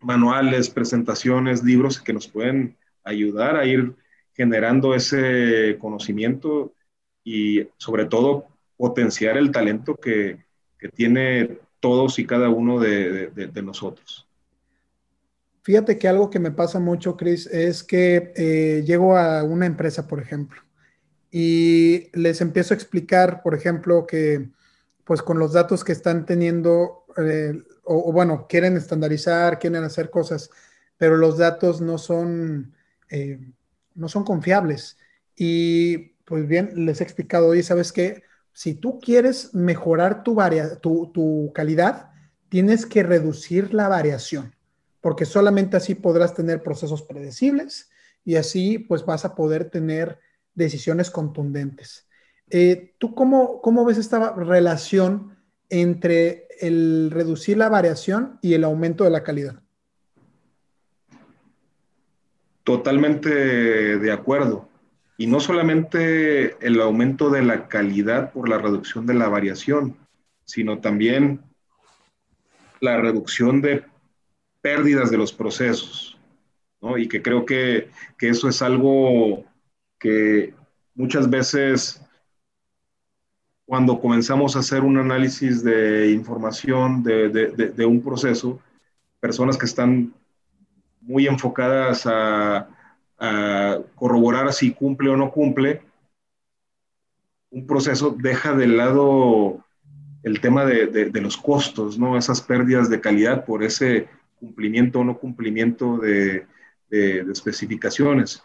manuales, 0.00 0.68
presentaciones, 0.68 1.62
libros 1.62 2.00
que 2.00 2.12
nos 2.12 2.28
pueden 2.28 2.76
ayudar 3.04 3.56
a 3.56 3.64
ir 3.64 3.94
generando 4.34 4.94
ese 4.94 5.76
conocimiento 5.80 6.72
y 7.24 7.68
sobre 7.76 8.06
todo 8.06 8.48
potenciar 8.82 9.36
el 9.36 9.52
talento 9.52 9.94
que, 9.94 10.44
que 10.76 10.88
tiene 10.88 11.60
todos 11.78 12.18
y 12.18 12.26
cada 12.26 12.48
uno 12.48 12.80
de, 12.80 13.28
de, 13.28 13.62
nosotros. 13.62 14.26
Fíjate 15.62 15.98
que 15.98 16.08
algo 16.08 16.30
que 16.30 16.40
me 16.40 16.50
pasa 16.50 16.80
mucho, 16.80 17.16
Chris, 17.16 17.46
es 17.46 17.84
que 17.84 18.32
eh, 18.34 18.82
llego 18.84 19.16
a 19.16 19.44
una 19.44 19.66
empresa, 19.66 20.08
por 20.08 20.18
ejemplo, 20.18 20.62
y 21.30 22.08
les 22.12 22.40
empiezo 22.40 22.74
a 22.74 22.76
explicar, 22.76 23.40
por 23.44 23.54
ejemplo, 23.54 24.04
que 24.04 24.50
pues 25.04 25.22
con 25.22 25.38
los 25.38 25.52
datos 25.52 25.84
que 25.84 25.92
están 25.92 26.26
teniendo, 26.26 27.04
eh, 27.18 27.62
o, 27.84 28.12
bueno, 28.12 28.48
quieren 28.48 28.76
estandarizar, 28.76 29.60
quieren 29.60 29.84
hacer 29.84 30.10
cosas, 30.10 30.50
pero 30.96 31.16
los 31.16 31.38
datos 31.38 31.80
no 31.80 31.98
son, 31.98 32.74
eh, 33.10 33.38
no 33.94 34.08
son 34.08 34.24
confiables. 34.24 34.98
Y 35.36 36.16
pues 36.24 36.48
bien, 36.48 36.84
les 36.84 37.00
he 37.00 37.04
explicado, 37.04 37.46
oye, 37.46 37.62
¿sabes 37.62 37.92
qué? 37.92 38.24
Si 38.52 38.74
tú 38.74 39.00
quieres 39.00 39.54
mejorar 39.54 40.22
tu, 40.22 41.52
calidad, 41.54 42.10
tienes 42.48 42.84
que 42.86 43.02
reducir 43.02 43.72
la 43.72 43.88
variación, 43.88 44.54
porque 45.00 45.24
solamente 45.24 45.76
así 45.76 45.94
podrás 45.94 46.34
tener 46.34 46.62
procesos 46.62 47.02
predecibles 47.02 47.90
y 48.24 48.36
así 48.36 48.78
pues 48.78 49.04
vas 49.06 49.24
a 49.24 49.34
poder 49.34 49.70
tener 49.70 50.18
decisiones 50.54 51.10
contundentes. 51.10 52.06
Eh, 52.50 52.94
¿Tú 52.98 53.14
cómo, 53.14 53.62
cómo 53.62 53.84
ves 53.84 53.96
esta 53.96 54.34
relación 54.34 55.38
entre 55.70 56.46
el 56.60 57.10
reducir 57.10 57.56
la 57.56 57.70
variación 57.70 58.38
y 58.42 58.52
el 58.52 58.64
aumento 58.64 59.04
de 59.04 59.10
la 59.10 59.22
calidad? 59.22 59.62
Totalmente 62.64 63.30
de 63.98 64.12
acuerdo. 64.12 64.68
Y 65.22 65.28
no 65.28 65.38
solamente 65.38 66.56
el 66.66 66.80
aumento 66.80 67.30
de 67.30 67.42
la 67.42 67.68
calidad 67.68 68.32
por 68.32 68.48
la 68.48 68.58
reducción 68.58 69.06
de 69.06 69.14
la 69.14 69.28
variación, 69.28 69.96
sino 70.44 70.80
también 70.80 71.40
la 72.80 73.00
reducción 73.00 73.60
de 73.60 73.84
pérdidas 74.60 75.12
de 75.12 75.18
los 75.18 75.32
procesos. 75.32 76.18
¿no? 76.80 76.98
Y 76.98 77.06
que 77.06 77.22
creo 77.22 77.46
que, 77.46 77.88
que 78.18 78.30
eso 78.30 78.48
es 78.48 78.62
algo 78.62 79.44
que 80.00 80.54
muchas 80.96 81.30
veces 81.30 82.04
cuando 83.64 84.00
comenzamos 84.00 84.56
a 84.56 84.58
hacer 84.58 84.82
un 84.82 84.98
análisis 84.98 85.62
de 85.62 86.10
información 86.10 87.00
de, 87.04 87.28
de, 87.28 87.68
de, 87.68 87.86
un 87.86 88.02
proceso, 88.02 88.58
personas 89.20 89.56
que 89.56 89.66
están 89.66 90.12
muy 91.00 91.28
enfocadas 91.28 92.08
a, 92.08 92.68
a, 93.22 93.78
corroborar 93.94 94.52
si 94.52 94.72
cumple 94.72 95.08
o 95.10 95.16
no 95.16 95.30
cumple, 95.30 95.82
un 97.50 97.66
proceso 97.66 98.16
deja 98.18 98.52
de 98.54 98.66
lado 98.66 99.64
el 100.24 100.40
tema 100.40 100.64
de, 100.64 101.10
los 101.20 101.36
costos, 101.36 101.98
¿no? 101.98 102.16
Esas 102.16 102.40
pérdidas 102.40 102.88
de 102.90 103.00
calidad 103.00 103.44
por 103.44 103.62
ese 103.62 104.08
cumplimiento 104.38 105.00
o 105.00 105.04
no 105.04 105.18
cumplimiento 105.18 105.98
de, 105.98 106.46
especificaciones. 106.90 108.42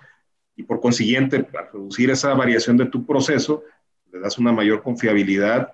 Y 0.55 0.63
por 0.63 0.79
consiguiente, 0.79 1.43
para 1.43 1.69
reducir 1.69 2.09
esa 2.09 2.33
variación 2.33 2.77
de 2.77 2.85
tu 2.85 3.05
proceso, 3.05 3.63
le 4.11 4.19
das 4.19 4.37
una 4.37 4.53
mayor 4.53 4.81
confiabilidad 4.81 5.73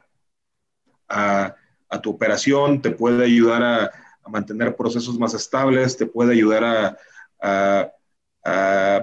a, 1.08 1.56
tu 2.02 2.10
operación, 2.10 2.82
te 2.82 2.90
puede 2.90 3.26
ayudar 3.26 3.64
a, 3.64 3.92
mantener 4.28 4.76
procesos 4.76 5.20
más 5.20 5.34
estables, 5.34 5.98
te 5.98 6.06
puede 6.06 6.34
ayudar 6.34 6.98
a, 7.40 7.92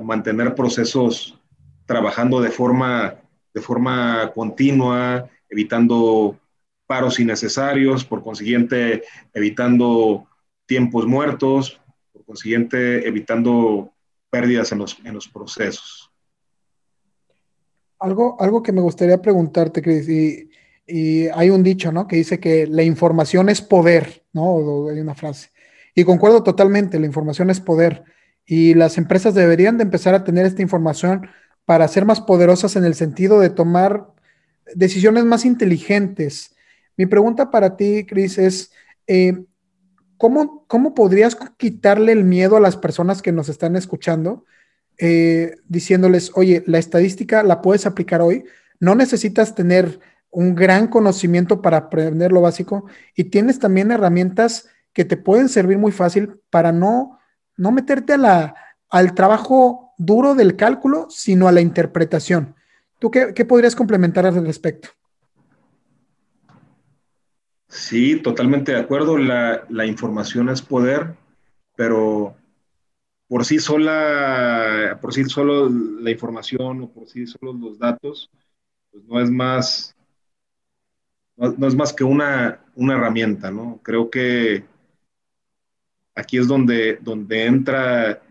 mantener 0.02 0.54
procesos 0.54 1.38
trabajando 1.86 2.40
de 2.40 2.50
forma, 2.50 3.16
de 3.52 3.60
forma 3.60 4.30
continua, 4.34 5.28
evitando 5.48 6.38
paros 6.86 7.20
innecesarios, 7.20 8.04
por 8.04 8.22
consiguiente, 8.22 9.02
evitando 9.32 10.26
tiempos 10.66 11.06
muertos, 11.06 11.80
por 12.12 12.24
consiguiente, 12.24 13.06
evitando 13.06 13.92
pérdidas 14.30 14.72
en 14.72 14.78
los, 14.78 14.98
en 15.04 15.14
los 15.14 15.28
procesos. 15.28 16.10
Algo, 17.98 18.36
algo 18.40 18.62
que 18.62 18.72
me 18.72 18.80
gustaría 18.80 19.20
preguntarte, 19.20 19.82
Cris, 19.82 20.08
y, 20.08 21.28
hay 21.32 21.50
un 21.50 21.62
dicho, 21.62 21.92
¿no? 21.92 22.08
Que 22.08 22.16
dice 22.16 22.40
que 22.40 22.66
la 22.66 22.82
información 22.82 23.48
es 23.48 23.62
poder, 23.62 24.24
¿no? 24.32 24.88
hay 24.88 24.98
una 24.98 25.14
frase. 25.14 25.50
Y 25.94 26.02
concuerdo 26.02 26.42
totalmente, 26.42 26.98
la 26.98 27.06
información 27.06 27.50
es 27.50 27.60
poder. 27.60 28.02
Y 28.46 28.74
las 28.74 28.98
empresas 28.98 29.34
deberían 29.34 29.76
de 29.76 29.84
empezar 29.84 30.14
a 30.14 30.24
tener 30.24 30.46
esta 30.46 30.62
información 30.62 31.28
para 31.64 31.86
ser 31.88 32.04
más 32.04 32.20
poderosas 32.20 32.76
en 32.76 32.84
el 32.84 32.94
sentido 32.94 33.38
de 33.40 33.50
tomar 33.50 34.08
decisiones 34.74 35.24
más 35.24 35.44
inteligentes. 35.44 36.56
Mi 36.96 37.06
pregunta 37.06 37.50
para 37.50 37.76
ti, 37.76 38.06
Cris, 38.06 38.38
es, 38.38 38.72
eh, 39.06 39.44
¿cómo, 40.16 40.64
¿cómo 40.66 40.94
podrías 40.94 41.36
quitarle 41.56 42.12
el 42.12 42.24
miedo 42.24 42.56
a 42.56 42.60
las 42.60 42.76
personas 42.76 43.22
que 43.22 43.32
nos 43.32 43.48
están 43.48 43.76
escuchando? 43.76 44.44
Eh, 44.98 45.56
diciéndoles, 45.68 46.32
oye, 46.34 46.62
la 46.66 46.78
estadística 46.78 47.42
la 47.42 47.62
puedes 47.62 47.86
aplicar 47.86 48.20
hoy, 48.20 48.44
no 48.80 48.94
necesitas 48.94 49.54
tener 49.54 50.00
un 50.30 50.54
gran 50.54 50.88
conocimiento 50.88 51.62
para 51.62 51.78
aprender 51.78 52.32
lo 52.32 52.40
básico 52.40 52.86
y 53.14 53.24
tienes 53.24 53.58
también 53.58 53.90
herramientas 53.90 54.68
que 54.92 55.04
te 55.04 55.16
pueden 55.16 55.48
servir 55.48 55.78
muy 55.78 55.92
fácil 55.92 56.40
para 56.50 56.72
no, 56.72 57.19
no 57.60 57.72
meterte 57.72 58.14
a 58.14 58.18
la, 58.18 58.54
al 58.88 59.14
trabajo 59.14 59.92
duro 59.98 60.34
del 60.34 60.56
cálculo, 60.56 61.06
sino 61.10 61.46
a 61.46 61.52
la 61.52 61.60
interpretación. 61.60 62.54
¿Tú 62.98 63.10
qué, 63.10 63.32
qué 63.34 63.44
podrías 63.44 63.76
complementar 63.76 64.26
al 64.26 64.44
respecto? 64.44 64.88
Sí, 67.68 68.16
totalmente 68.16 68.72
de 68.72 68.80
acuerdo. 68.80 69.16
La, 69.16 69.64
la 69.68 69.86
información 69.86 70.48
es 70.48 70.60
poder, 70.60 71.14
pero 71.76 72.34
por 73.28 73.44
sí 73.44 73.60
sola, 73.60 74.98
por 75.00 75.14
sí 75.14 75.24
solo 75.26 75.68
la 75.68 76.10
información 76.10 76.82
o 76.82 76.90
por 76.90 77.08
sí 77.08 77.26
solo 77.28 77.52
los 77.52 77.78
datos, 77.78 78.28
pues 78.90 79.04
no 79.04 79.20
es 79.20 79.30
más, 79.30 79.94
no, 81.36 81.66
es 81.68 81.76
más 81.76 81.92
que 81.92 82.02
una, 82.02 82.60
una, 82.74 82.94
herramienta, 82.94 83.52
¿no? 83.52 83.78
Creo 83.84 84.10
que 84.10 84.64
aquí 86.20 86.38
es 86.38 86.46
donde, 86.46 86.98
donde 87.00 87.46
entra 87.46 88.22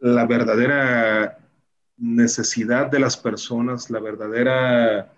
la 0.00 0.26
verdadera 0.26 1.38
necesidad 1.96 2.90
de 2.90 2.98
las 2.98 3.16
personas, 3.16 3.90
la 3.90 4.00
verdadera, 4.00 5.12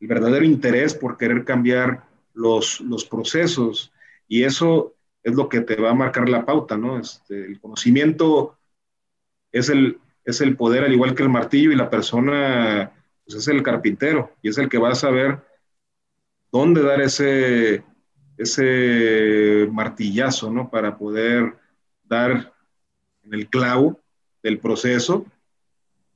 el 0.00 0.06
verdadero 0.06 0.44
interés 0.44 0.94
por 0.94 1.16
querer 1.16 1.44
cambiar 1.44 2.04
los, 2.34 2.80
los 2.80 3.04
procesos. 3.04 3.92
Y 4.28 4.44
eso 4.44 4.94
es 5.22 5.34
lo 5.34 5.48
que 5.48 5.60
te 5.60 5.76
va 5.76 5.90
a 5.90 5.94
marcar 5.94 6.28
la 6.28 6.44
pauta, 6.44 6.76
¿no? 6.76 6.98
Este, 6.98 7.46
el 7.46 7.60
conocimiento 7.60 8.58
es 9.50 9.68
el, 9.68 9.98
es 10.24 10.40
el 10.40 10.56
poder, 10.56 10.84
al 10.84 10.92
igual 10.92 11.14
que 11.14 11.22
el 11.22 11.28
martillo, 11.28 11.72
y 11.72 11.76
la 11.76 11.90
persona 11.90 12.92
pues, 13.24 13.38
es 13.38 13.48
el 13.48 13.62
carpintero, 13.62 14.32
y 14.42 14.48
es 14.48 14.58
el 14.58 14.68
que 14.68 14.78
va 14.78 14.90
a 14.90 14.94
saber 14.94 15.38
dónde 16.50 16.82
dar 16.82 17.00
ese, 17.00 17.82
ese 18.36 19.68
martillazo, 19.70 20.50
¿no? 20.50 20.70
Para 20.70 20.96
poder 20.96 21.54
dar 22.04 22.52
en 23.24 23.34
el 23.34 23.48
clavo 23.48 24.00
del 24.42 24.58
proceso 24.58 25.26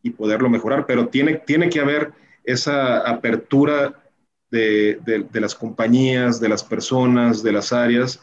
y 0.02 0.10
poderlo 0.10 0.48
mejorar, 0.48 0.86
pero 0.86 1.08
tiene, 1.08 1.36
tiene 1.36 1.68
que 1.68 1.80
haber 1.80 2.12
esa 2.44 2.98
apertura 2.98 4.02
de, 4.50 5.00
de 5.04 5.40
las 5.40 5.54
compañías, 5.54 6.40
de 6.40 6.48
las 6.48 6.62
personas, 6.62 7.42
de 7.42 7.52
las 7.52 7.72
áreas, 7.72 8.22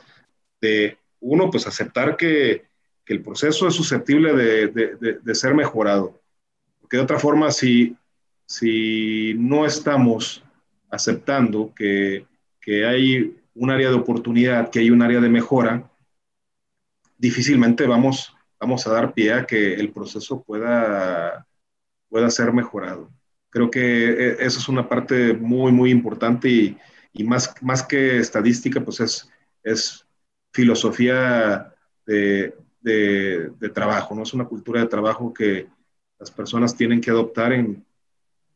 de 0.62 0.98
uno, 1.24 1.50
pues 1.50 1.68
aceptar 1.68 2.18
que, 2.18 2.72
el 3.06 3.22
proceso 3.22 3.68
es 3.68 3.76
susceptible 3.76 4.34
de, 4.34 5.36
ser 5.36 5.54
mejorado. 5.54 6.22
Porque 6.80 6.96
de 6.96 7.04
otra 7.04 7.20
forma, 7.20 7.52
si, 7.52 7.98
si 8.46 9.34
no 9.38 9.66
estamos 9.66 10.42
aceptando 10.90 11.74
que, 11.76 12.26
hay 12.66 13.36
un 13.56 13.72
área 13.72 13.90
de 13.90 13.96
oportunidad, 13.96 14.70
que 14.70 14.80
hay 14.80 14.90
un 14.90 15.02
área 15.02 15.20
de 15.20 15.30
mejora, 15.30 15.90
difícilmente 17.18 17.88
vamos, 17.88 18.36
vamos 18.60 18.86
a 18.88 18.92
dar 18.92 19.14
pie 19.14 19.34
a 19.34 19.46
que 19.46 19.76
el 19.76 19.92
proceso 19.92 20.44
pueda, 20.44 21.46
pueda 22.10 22.30
ser 22.30 22.52
mejorado. 22.54 23.10
Creo 23.50 23.70
que 23.70 24.10
e, 24.10 24.46
eso 24.46 24.60
es 24.60 24.68
una 24.68 24.90
parte 24.90 25.34
muy, 25.34 25.72
muy 25.72 25.92
importante 25.92 26.50
y, 26.50 26.78
y 27.14 27.24
más, 27.24 27.54
más 27.62 27.84
que 27.84 28.18
estadística, 28.18 28.82
pues 28.82 29.00
es, 29.00 29.30
es 29.64 30.06
filosofía 30.52 31.74
de, 32.06 32.54
trabajo, 33.74 34.14
¿no? 34.16 34.24
Es 34.24 34.34
una 34.34 34.46
cultura 34.46 34.82
de 34.82 34.88
trabajo 34.88 35.34
que 35.34 35.68
las 36.20 36.32
personas 36.32 36.76
tienen 36.76 37.02
que 37.02 37.12
adoptar 37.12 37.54
en, 37.54 37.86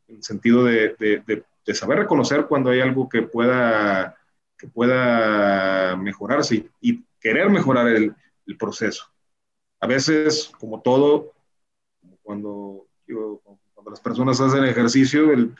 el 0.08 0.22
sentido 0.22 0.64
de, 0.64 1.44
saber 1.72 1.98
reconocer 1.98 2.46
cuando 2.46 2.70
hay 2.70 2.80
algo 2.80 3.08
que 3.08 3.22
pueda, 3.22 4.16
que 4.58 4.68
pueda 4.68 5.96
mejorarse 5.96 6.68
y, 6.80 7.04
querer 7.20 7.50
mejorar 7.50 7.88
el, 7.88 8.14
el 8.46 8.56
proceso. 8.56 9.04
A 9.80 9.88
veces, 9.88 10.52
como 10.60 10.82
todo, 10.82 11.32
cuando, 12.22 12.86
cuando 13.74 13.90
las 13.90 14.00
personas 14.00 14.40
hacen 14.40 14.64
ejercicio, 14.64 15.32
el, 15.32 15.52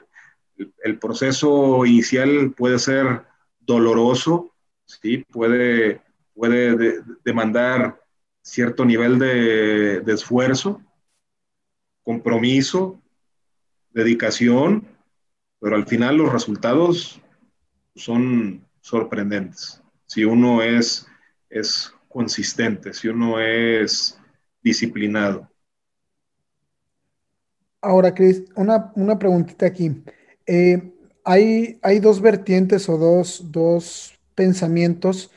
el, 0.85 0.99
proceso 1.01 1.85
inicial 1.85 2.55
puede 2.57 2.79
ser 2.79 3.25
doloroso, 3.59 4.55
¿sí? 4.85 5.25
puede, 5.33 6.01
puede 6.33 7.03
demandar 7.25 8.01
cierto 8.43 8.85
nivel 8.85 9.19
de, 9.19 10.01
de 10.01 10.13
esfuerzo, 10.13 10.81
compromiso, 12.05 13.03
dedicación, 13.91 14.87
pero 15.61 15.75
al 15.75 15.87
final 15.87 16.19
los 16.19 16.33
resultados 16.33 17.21
son 17.95 18.68
sorprendentes. 18.89 19.83
Si 20.07 20.25
uno 20.25 20.63
es, 20.63 21.07
es 21.51 21.93
consistente, 22.09 22.95
si 22.95 23.09
uno 23.09 23.39
es 23.39 24.19
disciplinado. 24.63 25.51
Ahora, 27.83 28.15
Cris, 28.15 28.45
una, 28.57 28.91
una 28.97 29.19
preguntita 29.19 29.67
aquí. 29.67 30.03
Eh, 30.47 30.95
hay, 31.25 31.79
hay 31.83 32.01
dos 32.01 32.21
vertientes 32.21 32.89
o 32.89 32.97
dos, 32.97 33.53
dos 33.53 34.19
pensamientos 34.35 35.31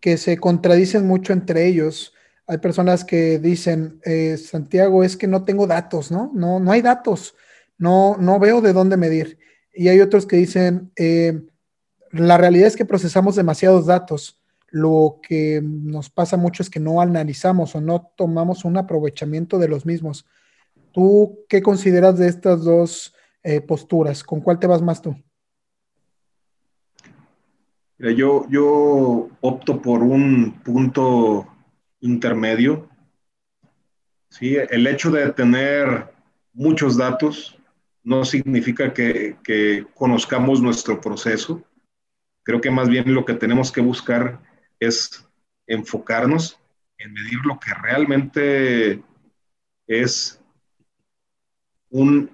que 0.00 0.16
se 0.16 0.36
contradicen 0.38 1.06
mucho 1.06 1.32
entre 1.32 1.66
ellos. 1.66 2.12
Hay 2.48 2.58
personas 2.58 3.04
que 3.04 3.38
dicen, 3.38 4.00
eh, 4.04 4.36
Santiago, 4.36 5.04
es 5.04 5.16
que 5.16 5.28
no 5.28 5.44
tengo 5.44 5.66
datos, 5.66 6.10
¿no? 6.10 6.32
No, 6.34 6.58
no 6.58 6.72
hay 6.72 6.82
datos, 6.82 7.34
no, 7.78 8.16
no 8.18 8.38
veo 8.40 8.60
de 8.60 8.72
dónde 8.72 8.96
medir. 8.96 9.38
Y 9.72 9.88
hay 9.88 10.00
otros 10.00 10.26
que 10.26 10.36
dicen, 10.36 10.92
eh, 10.96 11.40
la 12.10 12.38
realidad 12.38 12.68
es 12.68 12.76
que 12.76 12.84
procesamos 12.84 13.36
demasiados 13.36 13.86
datos. 13.86 14.40
Lo 14.70 15.20
que 15.22 15.60
nos 15.62 16.10
pasa 16.10 16.36
mucho 16.36 16.62
es 16.62 16.70
que 16.70 16.80
no 16.80 17.00
analizamos 17.00 17.74
o 17.74 17.80
no 17.80 18.10
tomamos 18.16 18.64
un 18.64 18.76
aprovechamiento 18.76 19.58
de 19.58 19.68
los 19.68 19.86
mismos. 19.86 20.26
¿Tú 20.92 21.44
qué 21.48 21.62
consideras 21.62 22.18
de 22.18 22.28
estas 22.28 22.64
dos 22.64 23.14
eh, 23.42 23.60
posturas? 23.60 24.24
¿Con 24.24 24.40
cuál 24.40 24.58
te 24.58 24.66
vas 24.66 24.82
más 24.82 25.00
tú? 25.00 25.16
yo, 27.98 28.46
yo 28.48 29.28
opto 29.40 29.80
por 29.80 30.02
un 30.02 30.60
punto 30.64 31.46
intermedio. 32.00 32.88
¿sí? 34.28 34.56
El 34.56 34.86
hecho 34.86 35.10
de 35.10 35.32
tener 35.32 36.12
muchos 36.52 36.96
datos 36.96 37.58
no 38.02 38.24
significa 38.24 38.92
que, 38.92 39.36
que 39.42 39.86
conozcamos 39.94 40.60
nuestro 40.60 41.00
proceso. 41.00 41.62
Creo 42.46 42.60
que 42.60 42.70
más 42.70 42.88
bien 42.88 43.12
lo 43.12 43.24
que 43.24 43.34
tenemos 43.34 43.72
que 43.72 43.80
buscar 43.80 44.40
es 44.78 45.28
enfocarnos 45.66 46.60
en 46.96 47.12
medir 47.12 47.40
lo 47.44 47.58
que 47.58 47.74
realmente 47.74 49.02
es 49.88 50.40
un 51.90 52.30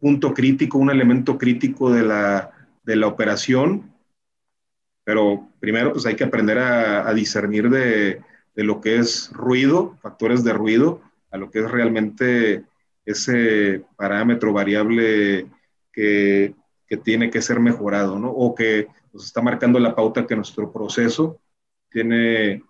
punto 0.00 0.32
crítico, 0.32 0.78
un 0.78 0.90
elemento 0.90 1.36
crítico 1.36 1.92
de 1.92 2.02
la, 2.02 2.50
de 2.82 2.96
la 2.96 3.08
operación, 3.08 3.92
pero 5.04 5.50
primero 5.60 5.92
pues 5.92 6.06
hay 6.06 6.16
que 6.16 6.24
aprender 6.24 6.58
a, 6.58 7.06
a 7.06 7.12
discernir 7.12 7.68
de, 7.68 8.22
de, 8.54 8.64
lo 8.64 8.80
que 8.80 8.96
es 8.96 9.30
ruido, 9.34 9.98
factores 10.00 10.44
de 10.44 10.54
ruido, 10.54 11.02
a 11.30 11.36
lo 11.36 11.50
que 11.50 11.58
es 11.58 11.70
realmente 11.70 12.64
ese 13.04 13.84
parámetro 13.96 14.54
variable 14.54 15.46
que, 15.92 16.54
que 16.86 16.96
tiene 16.96 17.28
que 17.28 17.42
ser 17.42 17.60
mejorado, 17.60 18.18
¿no? 18.18 18.30
O 18.30 18.54
que 18.54 18.88
nos 19.12 19.24
está 19.26 19.42
marcando 19.42 19.78
la 19.78 19.94
pauta 19.94 20.26
que 20.26 20.36
nuestro 20.36 20.72
proceso 20.72 21.40
tiene 21.90 22.62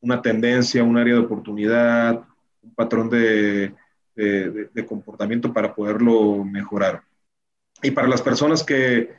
una 0.00 0.20
tendencia, 0.20 0.82
un 0.82 0.96
área 0.96 1.14
de 1.14 1.20
oportunidad, 1.20 2.24
un 2.62 2.74
patrón 2.74 3.08
de, 3.10 3.74
comportamiento 4.86 5.52
para 5.52 5.74
poderlo 5.74 6.44
mejorar. 6.44 7.02
Y 7.82 7.92
para 7.92 8.08
las 8.08 8.22
personas 8.22 8.64
que 8.64 9.14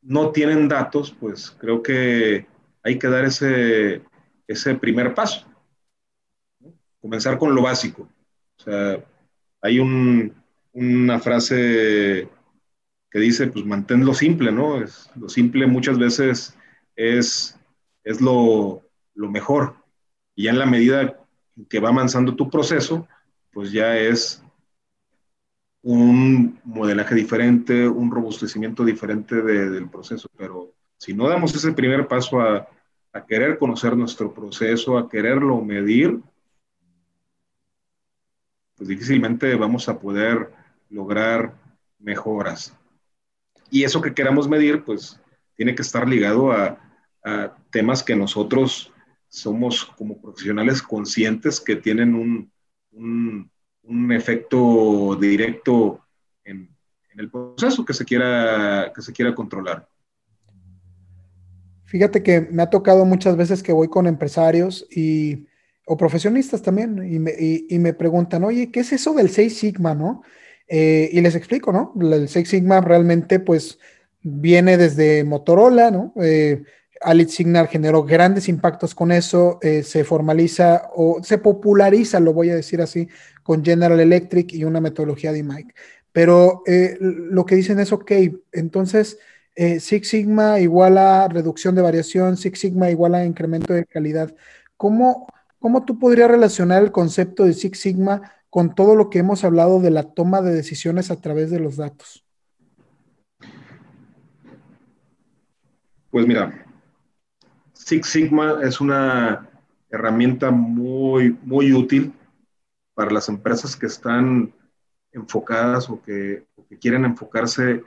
no 0.00 0.30
tienen 0.30 0.68
datos, 0.68 1.12
pues 1.18 1.50
creo 1.50 1.82
que 1.82 2.46
hay 2.82 2.98
que 2.98 3.08
dar 3.08 3.24
ese, 3.24 4.02
ese 4.46 4.74
primer 4.76 5.14
paso. 5.14 5.46
Comenzar 7.00 7.38
con 7.38 7.54
lo 7.54 7.62
básico. 7.62 8.08
O 8.58 8.62
sea, 8.62 9.04
hay 9.60 9.80
un, 9.80 10.34
una 10.72 11.18
frase 11.18 12.28
que 13.12 13.18
dice, 13.18 13.46
pues 13.48 13.66
manténlo 13.66 14.14
simple, 14.14 14.50
¿no? 14.50 14.82
Es, 14.82 15.10
lo 15.16 15.28
simple 15.28 15.66
muchas 15.66 15.98
veces 15.98 16.56
es, 16.96 17.58
es 18.04 18.20
lo, 18.22 18.82
lo 19.14 19.30
mejor. 19.30 19.76
Y 20.34 20.44
ya 20.44 20.50
en 20.50 20.58
la 20.58 20.66
medida 20.66 21.20
que 21.68 21.78
va 21.78 21.90
avanzando 21.90 22.34
tu 22.34 22.48
proceso, 22.48 23.06
pues 23.52 23.70
ya 23.70 23.98
es 23.98 24.42
un 25.82 26.58
modelaje 26.64 27.14
diferente, 27.14 27.86
un 27.86 28.10
robustecimiento 28.10 28.82
diferente 28.82 29.42
del 29.42 29.90
proceso. 29.90 30.30
Pero 30.34 30.72
si 30.96 31.12
no 31.12 31.28
damos 31.28 31.54
ese 31.54 31.72
primer 31.72 32.08
paso 32.08 32.40
a, 32.40 32.66
a 33.12 33.26
querer 33.26 33.58
conocer 33.58 33.94
nuestro 33.94 34.32
proceso, 34.32 34.96
a 34.96 35.10
quererlo 35.10 35.60
medir, 35.60 36.18
pues 38.74 38.88
difícilmente 38.88 39.54
vamos 39.54 39.86
a 39.90 39.98
poder 39.98 40.50
lograr 40.88 41.54
mejoras. 41.98 42.74
Y 43.72 43.84
eso 43.84 44.02
que 44.02 44.12
queramos 44.12 44.50
medir, 44.50 44.84
pues 44.84 45.18
tiene 45.56 45.74
que 45.74 45.80
estar 45.80 46.06
ligado 46.06 46.52
a, 46.52 46.78
temas 47.70 48.02
que 48.02 48.16
nosotros 48.16 48.92
somos 49.28 49.84
como 49.96 50.20
profesionales 50.20 50.82
conscientes 50.82 51.60
que 51.60 51.76
tienen 51.76 52.50
un, 52.92 53.50
efecto 54.12 55.16
directo 55.20 56.00
en, 56.44 56.68
el 57.16 57.30
proceso 57.30 57.84
que 57.84 57.94
se 57.94 58.04
quiera, 58.04 58.92
que 58.94 59.00
se 59.00 59.12
quiera 59.12 59.34
controlar. 59.34 59.88
Fíjate 61.84 62.22
que 62.22 62.40
me 62.40 62.64
ha 62.64 62.70
tocado 62.70 63.04
muchas 63.04 63.36
veces 63.36 63.62
que 63.62 63.72
voy 63.72 63.88
con 63.88 64.06
empresarios 64.06 64.86
y, 64.90 65.46
o 65.86 65.96
profesionistas 65.96 66.60
también 66.60 67.10
y 67.10 67.18
me, 67.20 67.32
y 67.38 67.78
me 67.78 67.94
preguntan, 67.94 68.44
oye, 68.44 68.70
¿qué 68.72 68.80
es 68.80 68.92
eso 68.92 69.14
del 69.14 69.30
6 69.30 69.56
Sigma, 69.56 69.94
no? 69.94 70.22
Eh, 70.68 71.10
y 71.12 71.20
les 71.20 71.34
explico, 71.34 71.72
¿no? 71.72 71.92
El 72.00 72.28
Six 72.28 72.48
Sigma 72.48 72.80
realmente, 72.80 73.40
pues, 73.40 73.78
viene 74.22 74.76
desde 74.76 75.24
Motorola, 75.24 75.90
¿no? 75.90 76.14
Eh, 76.22 76.62
Signal 77.26 77.66
generó 77.66 78.04
grandes 78.04 78.48
impactos 78.48 78.94
con 78.94 79.10
eso, 79.10 79.58
eh, 79.60 79.82
se 79.82 80.04
formaliza 80.04 80.90
o 80.94 81.20
se 81.22 81.38
populariza, 81.38 82.20
lo 82.20 82.32
voy 82.32 82.50
a 82.50 82.54
decir 82.54 82.80
así, 82.80 83.08
con 83.42 83.64
General 83.64 83.98
Electric 83.98 84.52
y 84.52 84.64
una 84.64 84.80
metodología 84.80 85.32
de 85.32 85.42
Mike. 85.42 85.74
Pero 86.12 86.62
eh, 86.66 86.96
lo 87.00 87.44
que 87.44 87.56
dicen 87.56 87.80
es, 87.80 87.92
ok, 87.92 88.12
entonces 88.52 89.18
Six 89.54 90.08
Sigma 90.08 90.60
igual 90.60 90.96
a 90.96 91.28
reducción 91.28 91.74
de 91.74 91.82
variación, 91.82 92.36
Six 92.36 92.58
Sigma 92.58 92.90
igual 92.90 93.14
a 93.14 93.24
incremento 93.24 93.74
de 93.74 93.84
calidad. 93.84 94.34
¿Cómo, 94.76 95.26
cómo 95.58 95.84
tú 95.84 95.98
podrías 95.98 96.30
relacionar 96.30 96.82
el 96.82 96.92
concepto 96.92 97.44
de 97.44 97.52
Six 97.52 97.80
Sigma 97.80 98.32
con 98.52 98.74
todo 98.74 98.96
lo 98.96 99.08
que 99.08 99.18
hemos 99.18 99.44
hablado 99.44 99.80
de 99.80 99.90
la 99.90 100.12
toma 100.12 100.42
de 100.42 100.52
decisiones 100.52 101.10
a 101.10 101.18
través 101.18 101.50
de 101.50 101.58
los 101.58 101.78
datos? 101.78 102.22
Pues 106.10 106.26
mira, 106.26 106.66
Six 107.72 108.06
Sigma 108.06 108.58
es 108.62 108.78
una 108.78 109.48
herramienta 109.88 110.50
muy, 110.50 111.34
muy 111.44 111.72
útil 111.72 112.12
para 112.92 113.10
las 113.10 113.30
empresas 113.30 113.74
que 113.74 113.86
están 113.86 114.52
enfocadas 115.12 115.88
o 115.88 116.02
que, 116.02 116.44
o 116.54 116.66
que 116.66 116.78
quieren 116.78 117.06
enfocarse 117.06 117.82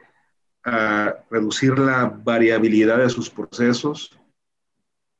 a 0.63 1.13
reducir 1.29 1.77
la 1.77 2.05
variabilidad 2.05 2.97
de 2.97 3.09
sus 3.09 3.29
procesos, 3.29 4.19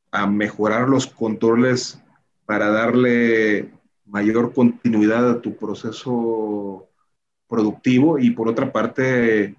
a 0.10 0.26
mejorar 0.26 0.90
los 0.90 1.06
controles 1.06 2.02
para 2.48 2.72
darle 2.72 3.76
mayor 4.06 4.54
continuidad 4.54 5.30
a 5.30 5.42
tu 5.42 5.56
proceso 5.58 6.88
productivo 7.48 8.20
y 8.20 8.32
por 8.32 8.48
otra 8.48 8.72
parte 8.72 9.56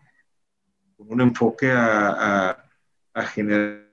con 0.97 1.13
un 1.13 1.21
enfoque 1.21 1.71
a, 1.71 2.65
a, 3.13 3.23
generar 3.25 3.87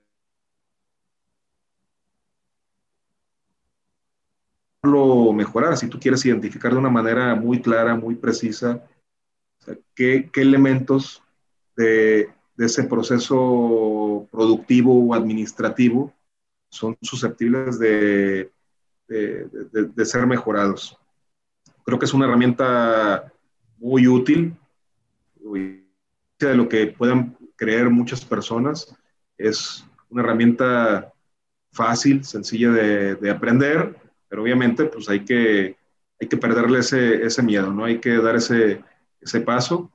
mejorar, 5.33 5.77
si 5.77 5.87
tú 5.87 5.99
quieres 5.99 6.25
identificar 6.25 6.71
de 6.71 6.77
una 6.77 6.89
manera 6.89 7.35
muy 7.35 7.61
clara, 7.61 7.95
muy 7.95 8.15
precisa, 8.15 8.83
qué, 9.95 10.29
qué, 10.31 10.41
elementos 10.41 11.23
de, 11.75 12.29
de, 12.55 12.65
ese 12.65 12.83
proceso 12.83 14.27
productivo 14.31 15.05
o 15.05 15.13
administrativo 15.13 16.13
son 16.69 16.97
susceptibles 17.01 17.79
de 17.79 18.51
de, 19.07 20.05
ser 20.05 20.25
mejorados. 20.25 20.97
Creo 21.85 21.99
que 21.99 22.05
es 22.05 22.13
una 22.13 22.25
herramienta 22.25 23.31
muy 23.77 24.07
útil 24.07 24.55
de 26.39 26.55
lo 26.55 26.69
que 26.69 26.87
puedan 26.87 27.37
creer 27.55 27.89
muchas 27.89 28.23
personas. 28.23 28.95
Es 29.37 29.85
una 30.09 30.23
herramienta 30.23 31.13
fácil, 31.71 32.23
sencilla 32.23 32.71
de, 32.71 33.31
aprender, 33.31 33.95
pero 34.27 34.43
obviamente 34.43 34.85
pues 34.85 35.09
hay 35.09 35.25
que, 35.25 35.77
hay 36.19 36.27
que 36.27 36.37
perderle 36.37 36.79
ese, 36.79 37.23
ese 37.23 37.43
miedo, 37.43 37.71
¿no? 37.71 37.85
Hay 37.85 37.99
que 37.99 38.17
dar 38.17 38.35
ese, 38.35 38.83
ese 39.19 39.41
paso. 39.41 39.91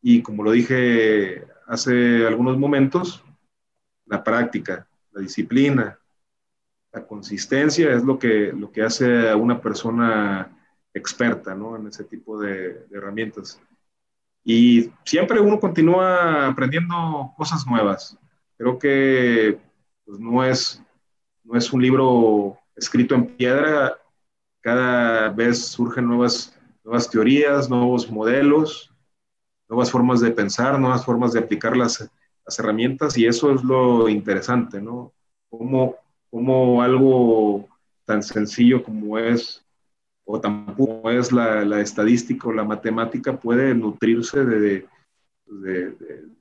Y 0.00 0.22
como 0.22 0.42
lo 0.42 0.52
dije 0.52 1.44
hace 1.66 2.26
algunos 2.26 2.56
momentos, 2.56 3.22
la 4.06 4.24
práctica, 4.24 4.88
la 5.12 5.20
disciplina, 5.20 5.98
la 6.98 7.06
consistencia 7.06 7.92
es 7.92 8.02
lo 8.04 8.18
que, 8.18 8.52
lo 8.52 8.72
que 8.72 8.82
hace 8.82 9.30
a 9.30 9.36
una 9.36 9.60
persona 9.60 10.50
experta 10.92 11.54
¿no? 11.54 11.76
en 11.76 11.86
ese 11.86 12.04
tipo 12.04 12.38
de, 12.40 12.86
herramientas. 12.90 13.60
Y 14.44 14.90
siempre 15.04 15.40
uno 15.40 15.60
continúa 15.60 16.48
aprendiendo 16.48 17.32
cosas 17.36 17.66
nuevas. 17.66 18.18
Creo 18.56 18.78
que 18.78 19.58
pues, 20.04 20.18
no, 20.18 20.44
es, 20.44 20.82
no 21.44 21.56
es 21.56 21.72
un 21.72 21.82
libro 21.82 22.58
escrito 22.74 23.14
en 23.14 23.26
piedra. 23.36 23.96
Cada 24.60 25.28
vez 25.28 25.66
surgen 25.66 26.06
nuevas, 26.06 26.58
nuevas 26.82 27.08
teorías, 27.08 27.70
nuevos 27.70 28.10
modelos, 28.10 28.92
nuevas 29.68 29.90
formas 29.90 30.20
de 30.20 30.32
pensar, 30.32 30.80
nuevas 30.80 31.04
formas 31.04 31.32
de 31.32 31.40
aplicar 31.40 31.76
las, 31.76 32.10
las 32.44 32.58
herramientas 32.58 33.16
y 33.18 33.26
eso 33.26 33.52
es 33.52 33.62
lo 33.62 34.08
interesante, 34.08 34.80
¿no? 34.80 35.12
Cómo, 35.50 35.96
cómo 36.30 36.82
algo 36.82 37.68
tan 38.04 38.22
sencillo 38.22 38.82
como 38.82 39.18
es 39.18 39.64
o 40.24 40.40
tampoco 40.40 41.10
es 41.10 41.32
la, 41.32 41.64
la, 41.64 41.80
estadística 41.80 42.48
o 42.48 42.52
la 42.52 42.64
matemática 42.64 43.38
puede 43.40 43.74
nutrirse 43.74 44.44
de, 44.44 44.86
de, 45.46 45.90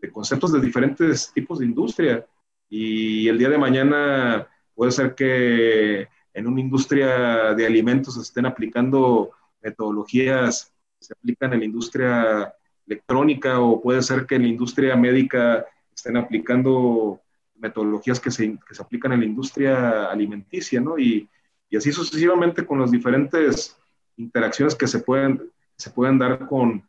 de, 0.02 0.12
conceptos 0.12 0.52
de 0.52 0.60
diferentes 0.60 1.32
tipos 1.34 1.60
de 1.60 1.66
industria. 1.66 2.26
Y 2.70 3.30
el 3.30 3.38
día 3.38 3.50
de 3.50 3.58
mañana 3.58 4.48
puede 4.76 4.92
ser 4.92 5.16
que 5.16 6.08
en 6.34 6.48
una 6.48 6.60
industria 6.60 7.54
de 7.54 7.66
alimentos 7.66 8.16
se 8.16 8.22
estén 8.22 8.46
aplicando 8.46 9.32
metodologías 9.62 10.74
que 11.00 11.06
se 11.06 11.14
aplican 11.14 11.54
en 11.54 11.60
la 11.60 11.66
industria 11.66 12.54
electrónica 12.86 13.60
o 13.60 13.82
puede 13.82 14.02
ser 14.02 14.26
que 14.26 14.36
en 14.36 14.44
la 14.44 14.48
industria 14.50 14.96
médica 14.96 15.66
estén 15.96 16.18
aplicando 16.18 17.22
metodologías 17.60 18.20
que 18.20 18.32
se, 18.32 18.58
que 18.68 18.76
se 18.76 18.82
aplican 18.82 19.14
en 19.14 19.22
la 19.22 19.26
industria 19.26 20.06
alimenticia, 20.06 20.80
¿no? 20.80 20.98
Y, 20.98 21.30
y 21.70 21.78
así 21.78 21.92
sucesivamente 21.92 22.66
con 22.66 22.80
las 22.80 22.92
diferentes 22.92 23.78
interacciones 24.18 24.76
que 24.76 24.88
se 24.88 25.00
pueden, 25.00 25.52
se 25.76 25.90
pueden 25.92 26.18
dar 26.18 26.48
con, 26.48 26.88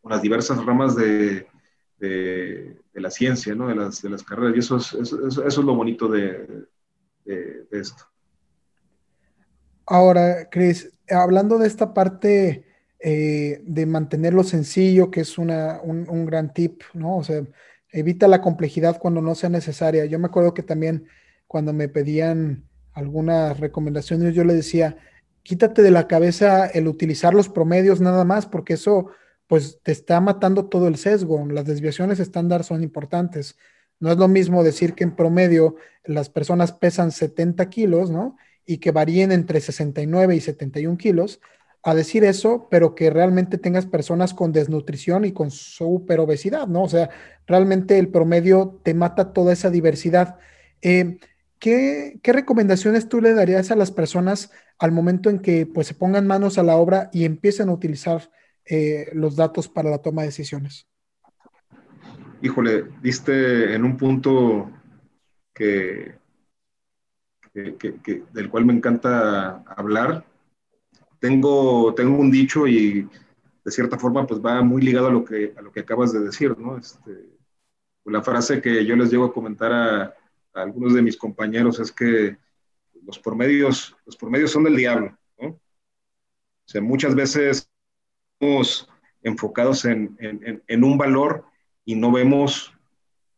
con 0.00 0.10
las 0.10 0.22
diversas 0.22 0.64
ramas 0.64 0.96
de, 0.96 1.46
de, 1.98 2.76
la 2.94 3.10
ciencia, 3.10 3.54
¿no? 3.54 3.68
de, 3.68 3.74
las, 3.74 4.02
de 4.02 4.10
las 4.10 4.22
carreras. 4.22 4.54
Y 4.56 4.58
eso 4.58 4.76
es, 4.76 4.92
eso, 4.92 5.46
es 5.46 5.56
lo 5.56 5.74
bonito 5.74 6.08
de, 6.08 6.66
de, 7.24 7.66
esto. 7.70 8.04
Ahora, 9.86 10.48
Cris, 10.50 10.92
hablando 11.08 11.58
de 11.58 11.66
esta 11.66 11.94
parte 11.94 12.66
eh, 12.98 13.60
de 13.64 13.86
mantenerlo 13.86 14.44
sencillo, 14.44 15.10
que 15.10 15.20
es 15.20 15.38
una, 15.38 15.80
un, 15.82 16.08
un, 16.08 16.26
gran 16.26 16.52
tip, 16.52 16.82
¿no? 16.94 17.18
O 17.18 17.24
sea, 17.24 17.42
evita 17.92 18.26
la 18.26 18.40
complejidad 18.40 18.98
cuando 18.98 19.20
no 19.20 19.34
sea 19.34 19.50
necesaria. 19.50 20.04
Yo 20.06 20.18
me 20.18 20.26
acuerdo 20.26 20.54
que 20.54 20.62
también 20.62 21.06
cuando 21.46 21.72
me 21.72 21.88
pedían 21.88 22.64
algunas 22.92 23.60
recomendaciones, 23.60 24.34
yo 24.34 24.44
le 24.44 24.54
decía, 24.54 24.96
quítate 25.42 25.82
de 25.82 25.90
la 25.90 26.08
cabeza 26.08 26.66
el 26.66 26.88
utilizar 26.88 27.34
los 27.34 27.48
promedios 27.48 28.00
nada 28.00 28.24
más, 28.24 28.46
porque 28.46 28.74
eso 28.74 29.10
pues 29.46 29.80
te 29.82 29.92
está 29.92 30.20
matando 30.20 30.66
todo 30.66 30.88
el 30.88 30.96
sesgo. 30.96 31.44
Las 31.46 31.66
desviaciones 31.66 32.20
estándar 32.20 32.64
son 32.64 32.82
importantes. 32.82 33.58
No 34.00 34.10
es 34.10 34.16
lo 34.16 34.28
mismo 34.28 34.64
decir 34.64 34.94
que 34.94 35.04
en 35.04 35.14
promedio 35.14 35.76
las 36.04 36.30
personas 36.30 36.72
pesan 36.72 37.12
70 37.12 37.68
kilos, 37.68 38.10
¿no? 38.10 38.36
Y 38.64 38.78
que 38.78 38.90
varíen 38.92 39.30
entre 39.30 39.60
69 39.60 40.34
y 40.36 40.40
71 40.40 40.96
kilos, 40.96 41.40
a 41.82 41.94
decir 41.94 42.24
eso, 42.24 42.68
pero 42.70 42.94
que 42.94 43.10
realmente 43.10 43.58
tengas 43.58 43.86
personas 43.86 44.34
con 44.34 44.52
desnutrición 44.52 45.24
y 45.24 45.32
con 45.32 45.50
super 45.50 46.20
obesidad, 46.20 46.66
¿no? 46.68 46.84
O 46.84 46.88
sea, 46.88 47.10
realmente 47.46 47.98
el 47.98 48.08
promedio 48.08 48.80
te 48.84 48.94
mata 48.94 49.32
toda 49.32 49.52
esa 49.52 49.70
diversidad. 49.70 50.38
Eh, 50.80 51.18
¿qué, 51.62 52.20
recomendaciones 52.24 53.08
tú 53.08 53.20
le 53.20 53.34
darías 53.34 53.70
a 53.70 53.76
las 53.76 53.92
personas 53.92 54.50
al 54.78 54.90
momento 54.90 55.30
en 55.30 55.38
que 55.38 55.64
pues, 55.64 55.86
se 55.86 55.94
pongan 55.94 56.26
manos 56.26 56.58
a 56.58 56.64
la 56.64 56.76
obra 56.76 57.08
y 57.12 57.24
empiecen 57.24 57.68
a 57.68 57.72
utilizar 57.72 58.30
eh, 58.64 59.08
los 59.12 59.36
datos 59.36 59.68
para 59.68 59.90
la 59.90 59.98
toma 59.98 60.22
de 60.22 60.28
decisiones? 60.28 60.88
Híjole, 62.42 62.86
diste 63.00 63.74
en 63.74 63.84
un 63.84 63.96
punto 63.96 64.72
que, 65.54 66.16
del 67.54 68.50
cual 68.50 68.64
me 68.64 68.72
encanta 68.72 69.62
hablar. 69.66 70.24
Tengo, 71.22 71.94
tengo 71.94 72.18
un 72.18 72.32
dicho 72.32 72.66
y 72.66 73.08
de 73.64 73.70
cierta 73.70 73.96
forma 73.96 74.26
pues 74.26 74.40
va 74.40 74.60
muy 74.60 74.82
ligado 74.82 75.06
a 75.06 75.12
lo 75.12 75.24
que, 75.24 75.54
a 75.56 75.62
lo 75.62 75.70
que 75.70 75.78
acabas 75.78 76.12
de 76.12 76.18
decir, 76.18 76.58
¿no? 76.58 76.76
Este, 76.76 77.12
la 78.06 78.22
frase 78.22 78.60
que 78.60 78.84
yo 78.84 78.96
les 78.96 79.08
llego 79.08 79.26
a 79.26 79.32
comentar 79.32 79.72
a, 79.72 80.14
algunos 80.52 80.94
de 80.94 81.02
mis 81.02 81.16
compañeros 81.16 81.78
es 81.78 81.92
que 81.92 82.36
los 83.06 83.20
promedios, 83.20 83.96
los 84.04 84.16
promedios 84.16 84.50
son 84.50 84.64
del 84.64 84.74
diablo, 84.74 85.16
¿no? 85.38 85.60
O 86.74 86.80
muchas 86.80 87.14
veces 87.14 87.70
estamos 88.40 88.90
enfocados 89.22 89.84
en, 89.84 90.16
en, 90.18 90.60
en 90.66 90.84
un 90.84 90.98
valor 90.98 91.44
y 91.84 91.94
no 91.94 92.10
vemos 92.10 92.74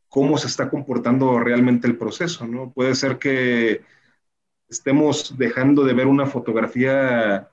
cómo 0.09 0.39
se 0.39 0.47
está 0.47 0.71
comportando 0.71 1.39
realmente 1.39 1.87
el 1.87 1.99
proceso, 1.99 2.47
¿no? 2.47 2.73
Puede 2.73 2.95
ser 2.95 3.19
que 3.19 3.83
estemos 4.71 5.37
dejando 5.37 5.85
de 5.85 5.93
ver 5.93 6.07
una 6.07 6.25
fotografía 6.25 7.51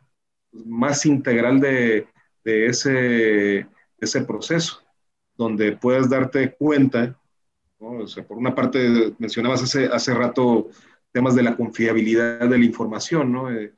más 0.52 1.06
integral 1.06 1.60
de, 1.60 2.08
de 2.44 2.66
ese, 2.68 3.68
ese 4.00 4.22
proceso, 4.24 4.82
donde 5.38 5.74
puedes 5.74 6.10
darte 6.10 6.54
cuenta, 6.54 7.18
¿no? 7.80 8.06
por 8.28 8.38
una 8.38 8.54
parte 8.54 9.14
mencionabas 9.18 9.64
hace, 9.64 9.88
hace 9.88 10.14
rato 10.14 10.70
temas 11.12 11.36
de 11.36 11.44
la 11.44 11.56
confiabilidad 11.56 12.48
de 12.48 12.58
la 12.58 12.66
información, 12.66 13.32
¿no? 13.32 13.52
Eh, 13.52 13.74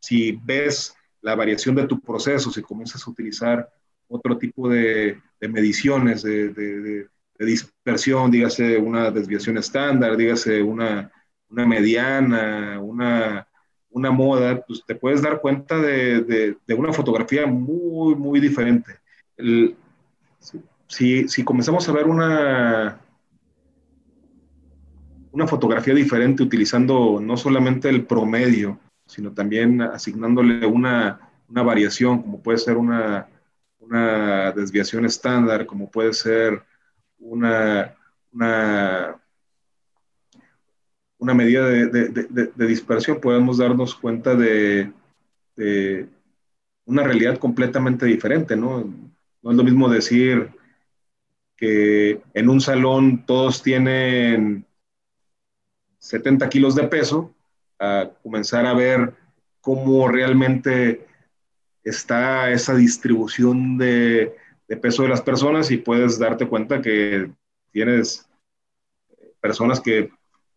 si 0.00 0.32
ves 0.44 0.94
la 1.20 1.34
variación 1.34 1.74
de 1.74 1.86
tu 1.86 2.00
proceso, 2.00 2.50
si 2.50 2.62
comienzas 2.62 3.06
a 3.06 3.10
utilizar 3.10 3.68
otro 4.08 4.38
tipo 4.38 4.68
de, 4.68 5.20
de 5.40 5.48
mediciones 5.48 6.22
de, 6.22 6.50
de, 6.50 7.08
dispersión, 7.38 8.30
dígase 8.30 8.78
una 8.78 9.10
desviación 9.10 9.58
estándar, 9.58 10.16
dígase 10.16 10.62
una, 10.62 11.12
una 11.50 11.66
mediana, 11.66 12.80
una, 12.80 13.46
una 13.96 14.10
moda, 14.10 14.60
pues 14.60 14.84
te 14.86 14.94
puedes 14.94 15.22
dar 15.22 15.40
cuenta 15.40 15.80
de, 15.80 16.20
de, 16.66 16.74
una 16.74 16.92
fotografía 16.92 17.46
muy, 17.46 18.14
muy 18.14 18.40
diferente. 18.40 18.92
si, 20.86 21.26
si, 21.28 21.44
comenzamos 21.44 21.88
a 21.88 21.92
ver 21.92 22.06
una, 22.06 23.00
una 25.32 25.46
fotografía 25.46 25.94
diferente 25.94 26.42
utilizando 26.42 27.20
no 27.22 27.38
solamente 27.38 27.88
el 27.88 28.04
promedio, 28.04 28.78
sino 29.06 29.32
también 29.32 29.80
asignándole 29.80 30.66
una, 30.66 31.30
una 31.48 31.62
variación, 31.62 32.20
como 32.20 32.42
puede 32.42 32.58
ser 32.58 32.76
una, 32.76 33.28
una 33.78 34.52
desviación 34.52 35.06
estándar, 35.06 35.64
como 35.64 35.90
puede 35.90 36.12
ser 36.12 36.62
una, 37.18 37.94
una 38.30 39.16
una 41.18 41.34
medida 41.34 41.68
de, 41.68 42.66
dispersión, 42.66 43.20
podemos 43.20 43.58
darnos 43.58 43.94
cuenta 43.94 44.34
de, 44.34 44.92
una 46.84 47.02
realidad 47.02 47.38
completamente 47.38 48.06
diferente, 48.06 48.56
¿no? 48.56 48.84
No 49.42 49.50
es 49.50 49.56
lo 49.56 49.64
mismo 49.64 49.88
decir 49.88 50.50
que 51.56 52.20
en 52.34 52.48
un 52.48 52.60
salón 52.60 53.24
todos 53.26 53.62
tienen 53.62 54.66
70 55.98 56.48
kilos 56.48 56.74
de 56.74 56.84
peso, 56.84 57.34
a 57.78 58.10
comenzar 58.22 58.66
a 58.66 58.74
ver 58.74 59.14
cómo 59.60 60.08
realmente 60.08 61.06
está 61.82 62.50
esa 62.50 62.74
distribución 62.74 63.78
de, 63.78 64.34
de 64.68 64.76
peso 64.76 65.02
de 65.02 65.08
las 65.08 65.22
personas 65.22 65.70
y 65.70 65.78
puedes 65.78 66.18
darte 66.18 66.46
cuenta 66.46 66.80
que 66.80 67.30
tienes 67.72 68.28
personas 69.40 69.80
que 69.80 70.10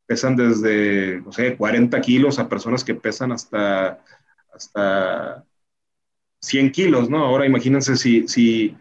pesan 0.10 0.36
desde, 0.36 1.22
no 1.22 1.32
sé, 1.32 1.56
40 1.56 2.02
kilos 2.02 2.39
a 2.39 2.50
personas 2.50 2.84
que 2.84 2.95
pesan 2.95 3.32
hasta, 3.32 4.04
hasta 4.52 5.45
100 6.41 6.72
kilos, 6.72 7.12
¿no? 7.12 7.24
Ahora 7.24 7.45
imagínense 7.45 7.95
si, 7.95 8.28
si, 8.28 8.76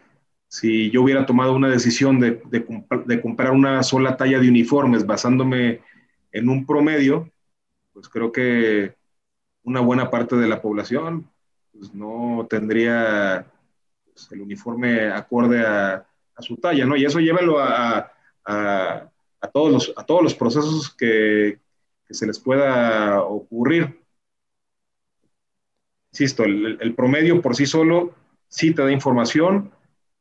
si 0.49 0.91
yo 0.91 1.03
hubiera 1.03 1.27
tomado 1.27 1.53
una 1.53 1.69
decisión 1.69 2.19
de, 2.19 2.41
de, 2.47 3.21
comprar 3.21 3.53
una 3.53 3.83
sola 3.83 4.17
talla 4.17 4.39
de 4.39 4.49
uniformes 4.49 5.05
basándome 5.05 5.83
en 6.33 6.49
un 6.49 6.65
promedio, 6.65 7.31
pues 7.93 8.09
creo 8.09 8.33
que 8.33 8.95
una 9.65 9.81
buena 9.81 10.09
parte 10.09 10.35
de 10.37 10.49
la 10.49 10.63
población 10.63 11.29
pues 11.79 11.93
no 11.93 12.47
tendría 12.49 13.45
pues, 14.07 14.33
el 14.33 14.41
uniforme 14.41 15.11
acorde 15.11 15.61
a, 15.61 16.07
a, 16.35 16.43
su 16.43 16.57
talla, 16.57 16.87
¿no? 16.87 16.97
Y 16.97 17.05
eso 17.05 17.21
llévalo 17.21 17.59
a, 17.59 18.11
a 18.47 19.11
a, 19.41 19.49
todos, 19.49 19.73
los, 19.73 19.95
a 19.97 20.05
todos 20.05 20.23
los 20.23 20.35
procesos 20.35 20.95
que, 20.95 21.59
que 22.09 22.15
se 22.15 22.27
les 22.27 22.39
pueda 22.39 23.23
ocurrir. 23.23 24.01
Insisto, 26.11 26.45
el, 26.45 26.95
promedio 26.95 27.41
por 27.43 27.55
sí 27.55 27.67
solo 27.67 28.15
sí 28.49 28.73
te 28.73 28.83
da 28.83 28.91
información, 28.91 29.71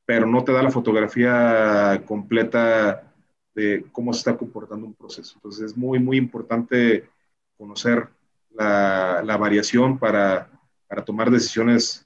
pero 0.05 0.27
no 0.27 0.43
te 0.43 0.51
da 0.51 0.61
la 0.61 0.69
fotografía 0.69 2.03
completa 2.05 3.13
de 3.55 3.85
cómo 3.91 4.13
se 4.13 4.19
está 4.19 4.37
comportando 4.37 4.85
un 4.85 4.93
proceso. 4.93 5.35
Entonces 5.35 5.71
es 5.71 5.77
muy, 5.77 5.97
muy 5.99 6.17
importante 6.17 7.09
conocer 7.57 8.09
la, 8.51 9.21
la 9.23 9.37
variación 9.37 9.97
para, 9.97 10.49
para, 10.87 11.05
tomar 11.05 11.31
decisiones 11.31 12.05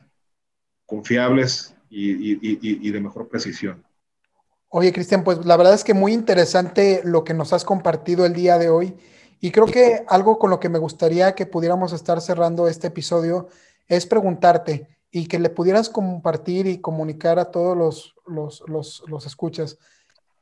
confiables 0.86 1.76
y, 1.90 2.34
y, 2.34 2.38
y 2.62 2.92
de 2.92 3.02
mejor 3.02 3.28
precisión. 3.28 3.84
Oye, 4.74 4.94
Cristian, 4.94 5.26
pues 5.26 5.46
la 5.46 5.58
verdad 5.58 5.74
es 5.74 5.84
que 5.84 5.94
muy 5.94 6.14
interesante 6.14 7.02
lo 7.04 7.26
que 7.26 7.34
nos 7.34 7.52
has 7.52 7.66
compartido 7.66 8.26
el 8.26 8.32
día 8.32 8.58
de 8.58 8.70
hoy. 8.70 8.96
Y 9.42 9.52
creo 9.52 9.66
que 9.66 10.06
algo 10.08 10.40
con 10.40 10.50
lo 10.50 10.62
que 10.62 10.70
me 10.70 10.80
gustaría 10.80 11.36
que 11.36 11.46
pudiéramos 11.46 11.92
estar 11.92 12.22
cerrando 12.22 12.70
este 12.70 12.88
episodio 12.88 13.50
es 13.90 14.06
preguntarte 14.06 14.88
y 15.12 15.28
que 15.28 15.40
le 15.40 15.50
pudieras 15.50 15.90
compartir 15.90 16.68
y 16.68 16.80
comunicar 16.80 17.38
a 17.38 17.52
todos 17.52 17.76
los, 17.76 18.16
los, 18.26 18.64
los, 18.66 19.04
los 19.08 19.26
escuchas. 19.26 19.78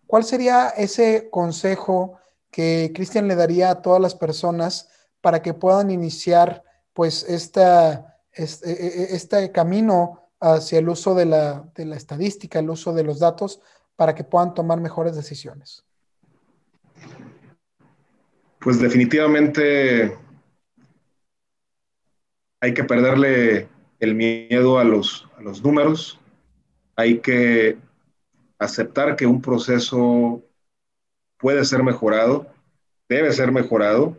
¿Cuál 0.06 0.24
sería 0.24 0.70
ese 0.70 1.32
consejo 1.32 2.20
que 2.52 2.92
Cristian 2.94 3.28
le 3.28 3.36
daría 3.36 3.72
a 3.72 3.82
todas 3.82 4.00
las 4.00 4.14
personas 4.14 4.90
para 5.22 5.42
que 5.42 5.56
puedan 5.56 5.90
iniciar 5.90 6.64
pues 6.94 7.24
esta, 7.24 8.20
este, 8.32 8.70
e, 8.70 9.04
e, 9.06 9.16
este 9.16 9.52
camino 9.52 10.30
hacia 10.40 10.78
el 10.78 10.88
uso 10.88 11.16
de 11.16 11.26
la, 11.26 11.68
de 11.74 11.86
la 11.86 11.96
estadística, 11.96 12.60
el 12.60 12.70
uso 12.70 12.94
de 12.94 13.04
los 13.04 13.18
datos, 13.18 13.60
para 14.00 14.16
que 14.16 14.24
puedan 14.24 14.54
tomar 14.54 14.80
mejores 14.80 15.14
decisiones? 15.14 15.86
Pues 18.62 18.80
definitivamente 18.80 20.18
hay 22.62 22.74
que 22.74 22.86
perderle 22.86 23.68
el 24.00 24.16
miedo 24.16 24.80
a 24.80 24.86
los, 24.86 25.28
a 25.38 25.42
los 25.42 25.62
números, 25.62 26.18
hay 26.96 27.20
que 27.20 27.78
aceptar 28.58 29.18
que 29.18 29.26
un 29.26 29.42
proceso 29.42 30.46
puede 31.38 31.66
ser 31.66 31.84
mejorado, 31.84 32.48
debe 33.10 33.34
ser 33.34 33.52
mejorado 33.52 34.18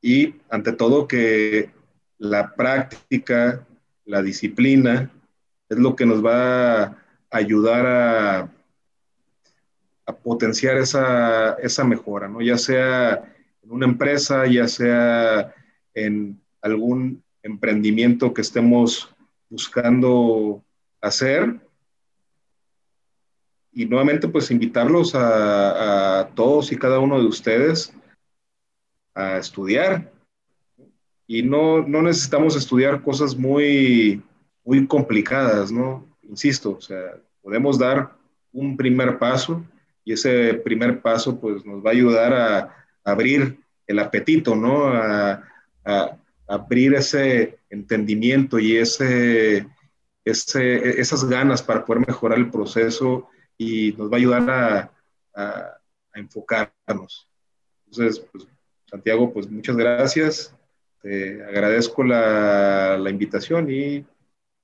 y 0.00 0.36
ante 0.48 0.70
todo 0.70 1.08
que 1.08 1.72
la 2.18 2.54
práctica, 2.54 3.66
la 4.04 4.22
disciplina 4.22 5.10
es 5.68 5.78
lo 5.78 5.96
que 5.96 6.06
nos 6.06 6.24
va 6.24 7.00
ayudar 7.30 7.86
a 7.86 8.50
potenciar 10.22 10.76
esa, 10.76 11.54
esa 11.54 11.84
mejora, 11.84 12.28
¿no? 12.28 12.40
Ya 12.40 12.58
sea 12.58 13.34
en 13.62 13.70
una 13.70 13.86
empresa, 13.86 14.46
ya 14.46 14.66
sea 14.68 15.54
en 15.94 16.40
algún 16.60 17.22
emprendimiento 17.42 18.34
que 18.34 18.42
estemos 18.42 19.14
buscando 19.48 20.62
hacer. 21.00 21.60
Y 23.72 23.86
nuevamente, 23.86 24.28
pues 24.28 24.50
invitarlos 24.50 25.14
a, 25.14 26.20
a 26.20 26.28
todos 26.30 26.72
y 26.72 26.76
cada 26.76 26.98
uno 26.98 27.20
de 27.20 27.26
ustedes 27.26 27.94
a 29.14 29.38
estudiar. 29.38 30.12
Y 31.26 31.42
no, 31.42 31.82
no 31.82 32.02
necesitamos 32.02 32.56
estudiar 32.56 33.02
cosas 33.02 33.36
muy, 33.36 34.22
muy 34.64 34.86
complicadas, 34.86 35.70
¿no? 35.70 36.09
Insisto, 36.30 36.76
o 36.78 36.80
sea, 36.80 37.16
podemos 37.42 37.76
dar 37.76 38.16
un 38.52 38.76
primer 38.76 39.18
paso 39.18 39.64
y 40.04 40.12
ese 40.12 40.54
primer 40.54 41.02
paso 41.02 41.40
pues 41.40 41.64
nos 41.66 41.84
va 41.84 41.90
a 41.90 41.92
ayudar 41.92 42.32
a, 42.32 42.76
abrir 43.02 43.58
el 43.86 43.98
apetito, 43.98 44.54
¿no? 44.54 44.86
A, 44.86 45.42
abrir 46.46 46.94
ese 46.94 47.58
entendimiento 47.68 48.58
y 48.58 48.76
ese, 48.76 49.66
ese, 50.24 51.00
esas 51.00 51.24
ganas 51.24 51.62
para 51.62 51.84
poder 51.84 52.06
mejorar 52.06 52.38
el 52.38 52.50
proceso 52.50 53.28
y 53.56 53.92
nos 53.92 54.10
va 54.10 54.14
a 54.14 54.18
ayudar 54.18 54.50
a, 54.50 54.90
a 55.34 55.80
enfocarnos. 56.14 57.28
Entonces, 57.86 58.20
pues, 58.30 58.46
Santiago, 58.86 59.32
pues 59.32 59.50
muchas 59.50 59.76
gracias. 59.76 60.54
Te 61.02 61.42
agradezco 61.44 62.04
la, 62.04 62.98
la 62.98 63.10
invitación 63.10 63.70
y 63.70 64.04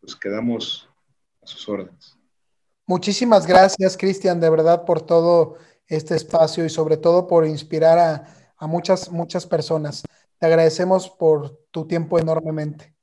pues 0.00 0.14
quedamos 0.14 0.88
a 1.46 1.52
sus 1.52 1.68
órdenes. 1.68 2.16
Muchísimas 2.86 3.46
gracias, 3.46 3.96
Cristian, 3.96 4.40
de 4.40 4.50
verdad, 4.50 4.84
por 4.84 5.00
todo 5.00 5.56
este 5.86 6.14
espacio 6.14 6.64
y 6.64 6.70
sobre 6.70 6.96
todo 6.96 7.26
por 7.26 7.46
inspirar 7.46 7.98
a, 8.58 8.66
muchas, 8.66 9.10
muchas 9.10 9.46
personas. 9.46 10.02
Te 10.38 10.46
agradecemos 10.46 11.08
por 11.08 11.58
tu 11.70 11.86
tiempo 11.86 12.18
enormemente. 12.18 12.94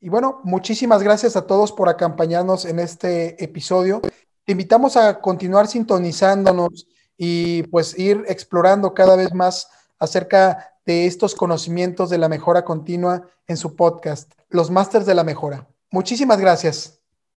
Y 0.00 0.08
bueno, 0.08 0.40
muchísimas 0.44 1.02
gracias 1.02 1.36
a 1.36 1.46
todos 1.46 1.72
por 1.72 1.88
acompañarnos 1.88 2.64
en 2.64 2.78
este 2.78 3.42
episodio. 3.42 4.00
Te 4.44 4.52
invitamos 4.52 4.96
a 4.96 5.20
continuar 5.20 5.66
sintonizándonos 5.66 6.86
y 7.16 7.64
pues 7.64 7.98
ir 7.98 8.24
explorando 8.28 8.94
cada 8.94 9.16
vez 9.16 9.34
más 9.34 9.68
acerca 9.98 10.76
de 10.86 11.06
estos 11.06 11.34
conocimientos 11.34 12.08
de 12.10 12.18
la 12.18 12.28
mejora 12.28 12.64
continua 12.64 13.28
en 13.46 13.56
su 13.56 13.74
podcast, 13.74 14.32
Los 14.48 14.70
Masters 14.70 15.04
de 15.04 15.14
la 15.14 15.24
Mejora. 15.24 15.68
Muchísimas 15.90 16.38
gracias. 16.38 16.97